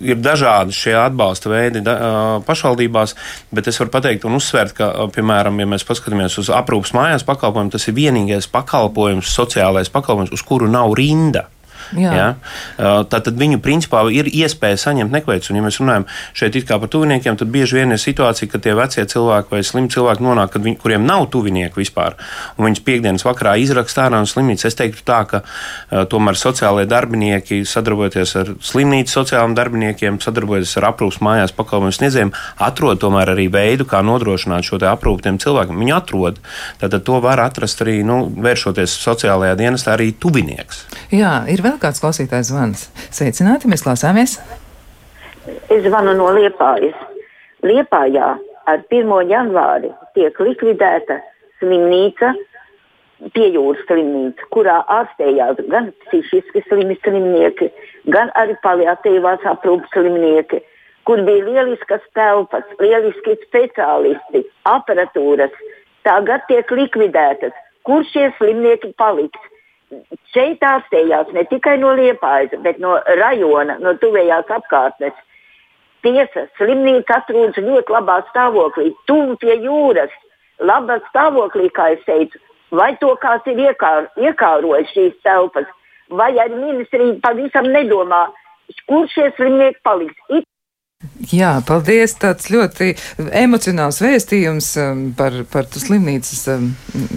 [0.00, 1.94] ir dažādi šie atbalsta veidi da,
[2.46, 3.14] pašvaldībās,
[3.54, 7.72] bet es varu pateikt un uzsvērt, ka, piemēram, ja mēs paskatāmies uz aprūpas mājās pakalpojumu,
[7.74, 11.48] tas ir vienīgais pakalpojums, sociālais pakalpojums, uz kuru nav rinda.
[11.98, 12.12] Jā.
[12.14, 12.28] Ja?
[13.10, 15.50] Tātad viņu principā ir iespēja saņemt nekveicus.
[15.50, 19.04] Un, ja mēs runājam šeit par tuviniekiem, tad bieži vien ir situācija, ka tie vecie
[19.08, 22.16] cilvēki vai slimi cilvēki nonāk, viņi, kuriem nav tuvinieku vispār,
[22.56, 24.68] un viņus piekdienas vakarā izraksta ārā no slimnīcas.
[24.70, 30.90] Es teiktu tā, ka uh, tomēr sociālai darbinieki, sadarbojoties ar slimnīcas sociālajiem darbiniekiem, sadarbojoties ar
[30.92, 32.34] aprūpas mājās pakalpojumu sniedzējiem,
[32.68, 35.80] atrod tomēr arī veidu, kā nodrošināt šo aprūpu tiem cilvēkiem.
[35.80, 36.40] Viņi atrod.
[36.80, 40.84] Tātad to var atrast arī, nu, vēršoties sociālajā dienestā, arī tuvinieks.
[41.14, 42.88] Jā, ir vēl kāds klausītājs zvans.
[43.10, 44.38] Sveicināti, mēs klausāmies!
[45.70, 46.96] Es zvanu no Liepājas.
[47.64, 48.28] Liepājā
[48.70, 49.10] ar 1.
[49.30, 51.18] janvāri tiek likvidēta
[51.60, 52.32] slimnīca,
[53.36, 57.70] piejūras slimnīca, kurā ārstējās gan psihiski slimi slimnieki,
[58.14, 60.62] gan arī paliatīvās aprūpas slimnieki,
[61.08, 65.52] kur bija lieliskas telpas, lieliski speciālisti, aparatūras.
[66.06, 67.52] Tagad tiek likvidētas.
[67.84, 69.49] Kur šie slimnieki paliks?
[70.34, 75.16] Šeit ārstējās ne tikai no Liepājas, bet no rajona, no tuvējās apkārtnes.
[76.04, 80.12] Tiesa, slimnīca atrodas ļoti labā stāvoklī, tuvu pie jūras,
[80.64, 82.40] labā stāvoklī, kā es teicu.
[82.72, 85.66] Vai to kāds ir iekār, iekārojis šīs telpas,
[86.08, 88.28] vai arī ministrija pavisam nedomā,
[88.88, 90.16] kur šie slimnieki paliks.
[90.30, 90.46] It
[91.32, 92.12] Jā, paldies.
[92.20, 92.90] Tāds ļoti
[93.40, 96.66] emocionāls vēstījums um, par, par slimnīcas, um,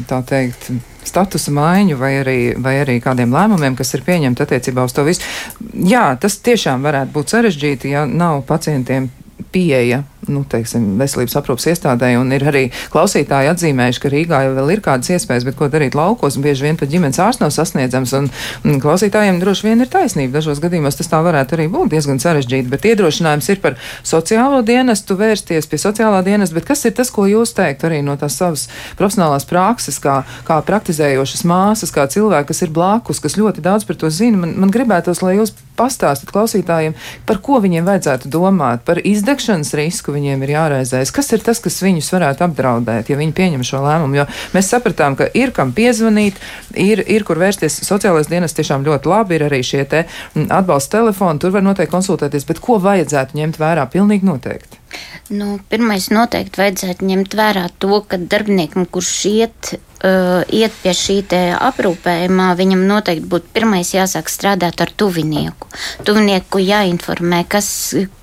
[0.08, 0.70] tā teikt,
[1.10, 5.26] statusa maiņu vai arī, vai arī kādiem lēmumiem, kas ir pieņemti attiecībā uz to visu.
[5.74, 9.10] Jā, tas tiešām varētu būt sarežģīti, ja nav pacientiem
[9.54, 12.12] pieeja nu, teiksim, veselības aprūpas iestādē.
[12.14, 12.64] Ir arī
[12.94, 16.80] klausītāji atzīmējuši, ka Rīgā jau ir kādas iespējas, bet ko darīt laukos, un bieži vien
[16.80, 18.14] pat ģimenes ārsts nav sasniedzams.
[18.18, 18.30] Un,
[18.68, 20.38] un klausītājiem droši vien ir taisnība.
[20.40, 25.18] Dažos gadījumos tas tā varētu arī būt diezgan sarežģīti, bet iedrošinājums ir par sociālo dienestu
[25.20, 26.64] vērsties pie sociālā dienesta.
[26.64, 28.68] Kas ir tas, ko jūs teikt arī no tās savas
[29.00, 34.00] profesionālās prakses, kā, kā praktizējošas māsas, kā cilvēki, kas ir blakus, kas ļoti daudz par
[34.00, 34.40] to zina?
[34.46, 36.96] Man, man gribētos, lai jūs pastāstat klausītājiem,
[37.28, 41.14] par ko viņiem vajadzētu domāt, par izdegšanas risku viņiem ir jāraizējas.
[41.16, 44.22] Kas ir tas, kas viņus varētu apdraudēt, ja viņi pieņem šo lēmumu?
[44.22, 46.40] Jo mēs sapratām, ka ir kam piezvanīt,
[46.80, 47.82] ir, ir kur vērsties.
[47.88, 51.94] Sociālais dienas tiešām ļoti labi, ir arī šie te mm, atbalsta telefoni, tur var noteikti
[51.94, 53.90] konsultēties, bet ko vajadzētu ņemt vērā?
[53.94, 54.83] Pilnīgi noteikti.
[55.32, 59.70] Nu, pirmais noteikti vajadzētu ņemt vērā to, ka darbiniekam, kurš iet,
[60.04, 61.16] uh, iet pie šī
[61.56, 65.72] aprūpējumā, viņam noteikti būtu pirmais jāsāk strādāt ar tuvinieku.
[66.04, 67.70] Tuvinieku jāinformē, kas,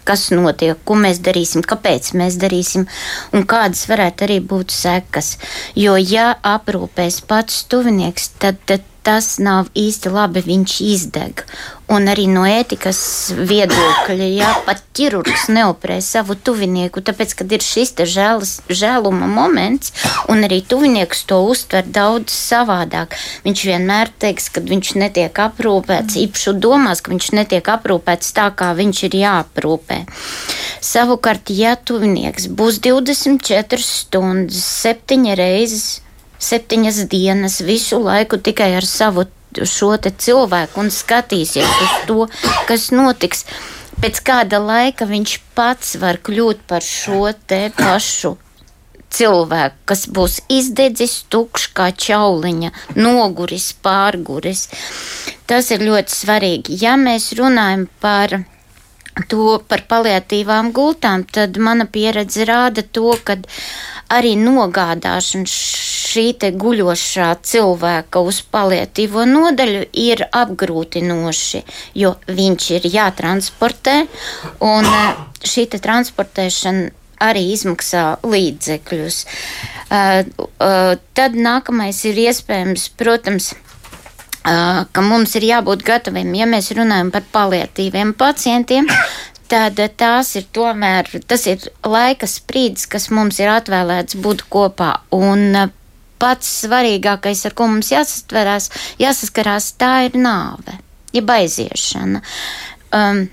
[0.05, 2.87] kas notiek, ko mēs darīsim, kāpēc mēs darīsim
[3.33, 5.39] un kādas varētu arī būt sekas.
[5.75, 11.45] Jo, ja aprūpēs pats tuvinieks, tad, tad tas nav īsti labi, viņš izdeg.
[11.91, 13.01] Un arī no ētikas
[13.34, 19.91] viedokļa, ja pat ķirurgs neoperē savu tuvinieku, tāpēc, kad ir šis žēlas, žēluma moments,
[20.30, 23.16] un arī tuvinieks to uztver daudz savādāk.
[23.43, 28.70] Viņš vienmēr teiks, ka viņš netiek aprūpēts, īpaši domās, ka viņš netiek aprūpēts tā, kā
[28.78, 30.05] viņš ir jāaprūpē.
[30.93, 35.91] Savukārt, ja tuvinieks būs 24 stundas, 7 reizes
[36.41, 39.26] septiņas dienas visu laiku tikai ar savu
[39.66, 42.26] šo cilvēku un skatīsies uz to,
[42.68, 43.44] kas notiks.
[44.01, 48.38] Pēc kāda laika viņš pats var kļūt par šo te pašu
[49.11, 54.68] cilvēku, kas būs izdedzis, tukšs kā čauliņa, noguris, pārguris.
[55.51, 56.78] Tas ir ļoti svarīgi.
[56.80, 58.38] Ja mēs runājam par
[59.28, 63.36] to par paliatīvām gultām, tad mana pieredze rāda to, ka
[64.11, 65.51] arī nogādāšana
[66.11, 71.64] šī te guļošā cilvēka uz palietīvo nodaļu ir apgrūtinoši,
[72.02, 73.98] jo viņš ir jātransportē,
[74.66, 79.24] un eh, šī te transportēšana arī izmaksā līdzekļus.
[79.90, 80.22] Uh,
[80.56, 87.11] uh, tad nākamais ir iespējams, protams, uh, ka mums ir jābūt gataviem, ja mēs runājam
[87.12, 88.88] par palietīviem pacientiem,
[89.50, 94.94] tad tās ir tomēr tas ir laika sprīdis, kas mums ir atvēlēts būt kopā.
[95.16, 95.72] Un
[96.21, 100.77] pats svarīgākais, ar ko mums jāsastverās, jāsaskarās, tā ir nāve,
[101.16, 102.23] jeb aiziešana.
[102.97, 103.25] Um,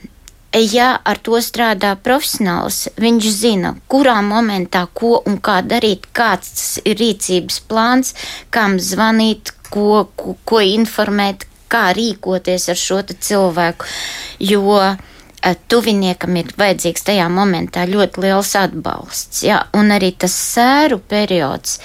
[0.58, 6.98] ja ar to strādā profesionāls, viņš zina, kurā momentā ko un kā darīt, kāds ir
[7.02, 8.16] rīcības plāns,
[8.50, 13.86] kam zvanīt, ko, ko, ko informēt, kā rīkoties ar šo cilvēku.
[14.40, 14.96] Jo Eh,
[15.70, 19.44] tuviniekam ir vajadzīgs tajā momentā ļoti liels atbalsts.
[19.46, 19.62] Ja?
[19.78, 21.78] Un arī tas sēru periods,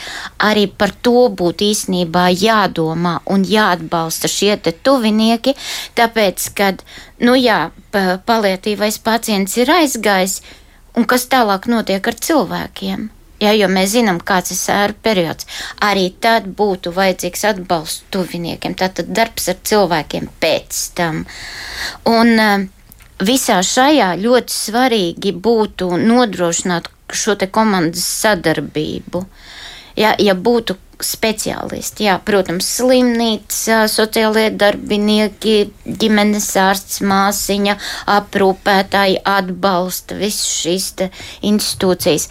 [0.43, 5.55] arī par to būtu īstenībā jādomā un jāatbalsta šie tuvinieki,
[5.99, 6.83] tāpēc, kad,
[7.21, 10.41] nu jā, palietīvais pacients ir aizgājis,
[10.97, 13.11] un kas tālāk notiek ar cilvēkiem?
[13.43, 15.49] Ja, jo mēs zinām, kāds ir sēru periods.
[15.83, 18.77] Arī tad būtu vajadzīgs atbalsts tuviniekiem.
[18.79, 21.25] Tātad darbs ar cilvēkiem pēc tam.
[22.07, 22.69] Un, uh,
[23.27, 29.27] visā šajā ļoti svarīgi būtu nodrošināt šo komandas sadarbību.
[29.97, 37.77] Ja, ja būtu speciālisti, jā, protams, slimnīca, sociālie darbinieki, ģimenes ārsts, māsiņa,
[38.15, 40.93] aprūpētāji atbalsta visas šīs
[41.51, 42.29] institūcijas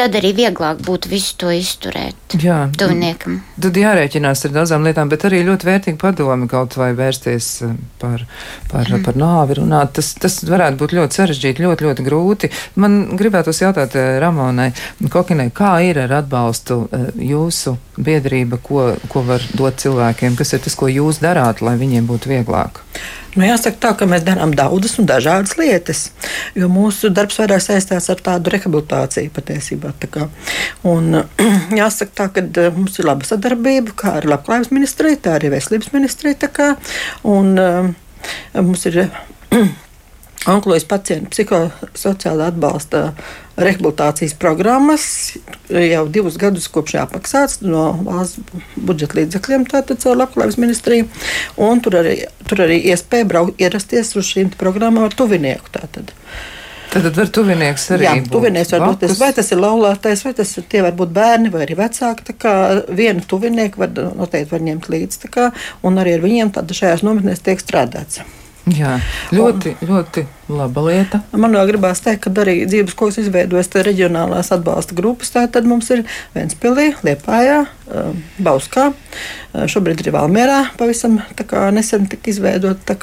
[0.00, 2.36] tad arī vieglāk būtu visu to izturēt.
[2.40, 3.40] Jā, tuviniekam.
[3.60, 8.24] Tad jārēķinās ar daudzām lietām, bet arī ļoti vērtīgi padomi kaut vai vērsties eh, par,
[8.70, 9.04] par, mm.
[9.06, 9.92] par nāvi runāt.
[9.98, 12.52] Tas, tas varētu būt ļoti sarežģīti, ļoti, ļoti grūti.
[12.80, 14.70] Man gribētos jautāt eh, Ramonai
[15.10, 20.62] Kokinai, kā ir ar atbalstu eh, jūsu biedrība, ko, ko var dot cilvēkiem, kas ir
[20.64, 22.82] tas, ko jūs darāt, lai viņiem būtu vieglāk?
[23.36, 26.00] Nu, jāsaka, tā, ka mēs darām daudzas un dažādas lietas,
[26.58, 29.92] jo mūsu darbs vairāk saistās ar tādu rehabilitāciju patiesībā.
[30.02, 30.26] Tā
[30.90, 31.20] un,
[31.80, 35.92] jāsaka, tā, ka eh, mums ir laba sadarbība kā ar Labklājības ministriju, tā arī Veselības
[35.94, 36.50] ministriju.
[36.50, 36.72] Kā,
[37.28, 37.92] un, uh,
[38.58, 39.04] mums ir
[40.48, 43.10] onkoloģijas pacientu psihosociāla atbalsta
[43.60, 45.04] rehabilitācijas programmas
[45.68, 48.40] jau divus gadus kopš apmaksāts no valsts
[48.76, 51.10] budžeta līdzekļiem, tātad caur labklājības ministriju.
[51.60, 52.16] Un tur arī,
[52.48, 55.74] tur arī iespēja braukt, ierasties uz šīm programmām ar tuvinieku.
[55.76, 56.14] Tātad.
[56.90, 59.20] Tad, var tuvinieks arī Jā, būt tuvinieks var būt, blakus.
[59.20, 62.26] vai tas ir laulātais, vai tas ir tie var būt bērni, vai arī vecāki.
[62.32, 62.54] Tā kā
[62.88, 65.52] vienu tuvinieku var noteikti var ņemt līdzi, kā,
[65.86, 68.24] un arī ar viņiem tad šajās nometnēs tiek strādāts.
[68.76, 68.96] Jā,
[69.34, 71.20] ļoti, ļoti laba lieta.
[71.32, 75.32] Man vēl gribās teikt, ka arī dzīves koks izveidojas reģionālās atbalsta grupas.
[75.34, 81.18] Tātad mums ir Ventspilī, Liepājā, um, Bauskā, uh, šobrīd arī Valmierā pavisam
[81.74, 82.96] nesen tika izveidota.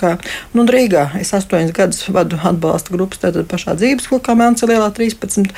[0.56, 5.52] Nu, Rīgā es astoņus gadus vadu atbalsta grupas, tātad pašā dzīves kokā Mēnca lielā 13.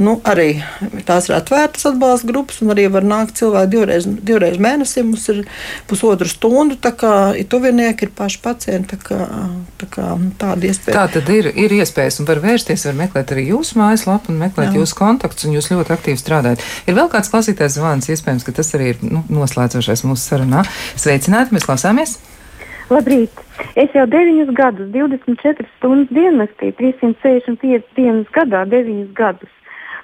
[0.00, 0.62] Nu, arī
[1.08, 5.04] tās ir atvērtas atbalsta grupas, un arī var nākt cilvēki divreiz, divreiz mēnesī.
[5.06, 5.42] Mums ir
[5.90, 9.20] pusotru stundu, tā kā ir tuvinieki, ir paši pacienti, tā kā,
[9.80, 10.96] tā kā nu, tāda iespēja.
[10.96, 14.72] Tā tad ir, ir iespējas, un var vērsties, var meklēt arī jūsu mājaslapu un meklēt
[14.72, 14.80] Jā.
[14.80, 16.64] jūsu kontaktus, un jūs ļoti aktīvi strādājat.
[16.86, 20.64] Ir vēl kāds klausītājs zvans, iespējams, ka tas arī ir nu, noslēdzošais mūsu sarunā.
[20.98, 22.18] Sveicināti, mēs klausāmies!
[22.90, 23.30] Labrīt!
[23.78, 29.52] Es jau 9 gadus, 24 stundas diennaktī, 365 dienas gadā, 9 gadus.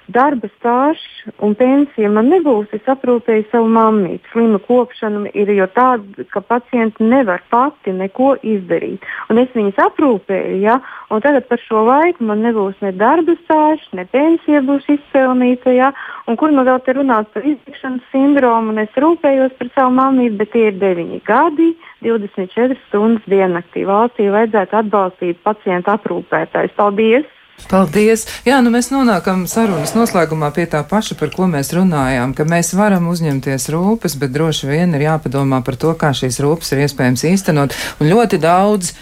[0.07, 2.71] Darba stāsts un pensija man nebūs.
[2.75, 4.23] Es aprūpēju savu mammīti.
[4.31, 9.03] Slima kopšana ir jau tāda, ka pacienti nevar pati neko izdarīt.
[9.27, 10.77] Un es viņus aprūpēju, ja?
[11.11, 15.75] un tagad par šo laiku man nebūs ne darba stāsts, ne pensija būs izpelnīta.
[15.75, 15.91] Ja?
[16.27, 20.37] Un kur nu vēl te runāt par iztikšanas sindromu, un es rūpējos par savu mammīti,
[20.39, 21.73] bet tie ir 9 gadi.
[22.05, 26.77] 24 stundas diennaktī valstī vajadzētu atbalstīt pacientu aprūpētājus.
[26.79, 27.36] Paldies!
[27.65, 28.27] Paldies!
[28.45, 32.75] Jā, nu mēs nonākam sarunas noslēgumā pie tā paša, par ko mēs runājām, ka mēs
[32.77, 37.25] varam uzņemties rūpes, bet droši vien ir jāpadomā par to, kā šīs rūpes ir iespējams
[37.33, 37.75] īstenot.
[37.99, 38.93] Un ļoti daudz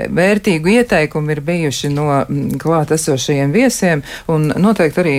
[0.00, 5.16] vērtīgu ieteikumu ir bijuši no mm, klāt esošajiem viesiem, un noteikti arī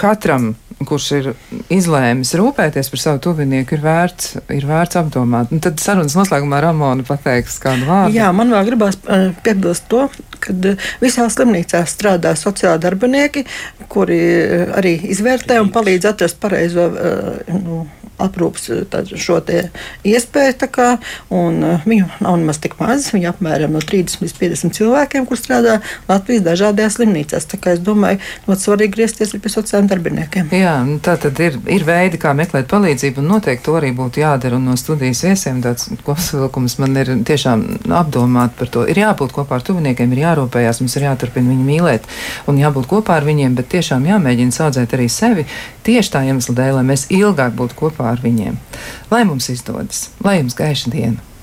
[0.00, 0.54] katram,
[0.84, 1.28] kurš ir
[1.72, 5.52] izlēmis rūpēties par savu tuvinieku, ir vērts, ir vērts apdomāt.
[5.54, 8.16] Un tad sarunas noslēgumā Ramona pateiks kādu vārdu.
[8.18, 10.04] Jā, man vēl gribās uh, piebilst to,
[10.42, 13.46] ka uh, visās slimnīcās strādā sociāli darbinieki,
[13.92, 16.90] kuri uh, arī izvērtē un palīdz atrast pareizo
[17.48, 17.86] nu,
[18.22, 19.40] aprūpas tad, šo
[20.06, 20.54] iespēju.
[20.72, 23.10] Kā, uh, viņu nav nemaz tik maz.
[23.14, 27.46] Viņi apmēram no 30 līdz 50 cilvēkiem, kur strādā Latvijas dažādajās slimnīcās.
[27.46, 30.50] Es domāju, ļoti svarīgi griezties pie sociālajiem darbiniekiem.
[30.54, 34.22] Jā, nu tā tad ir, ir veidi, kā meklēt palīdzību, un noteikti to arī būtu
[34.22, 34.60] jādara.
[34.62, 37.64] No studijas viesiem tāds kopsavilkums man ir tiešām
[38.00, 38.86] apdomāt par to.
[38.90, 42.06] Ir jābūt kopā ar tuviniekiem, ir jārūpējās, mums ir jāturpina viņu mīlēt
[42.50, 45.46] un jābūt kopā ar viņiem, bet tiešām jāmēģina saudzēt arī sevi
[45.86, 48.58] tieši tā iemesla dēļ, lai mēs ilgāk būtu kopā ar viņiem.
[49.10, 51.35] Lai mums izdodas, lai jums gaiša diena!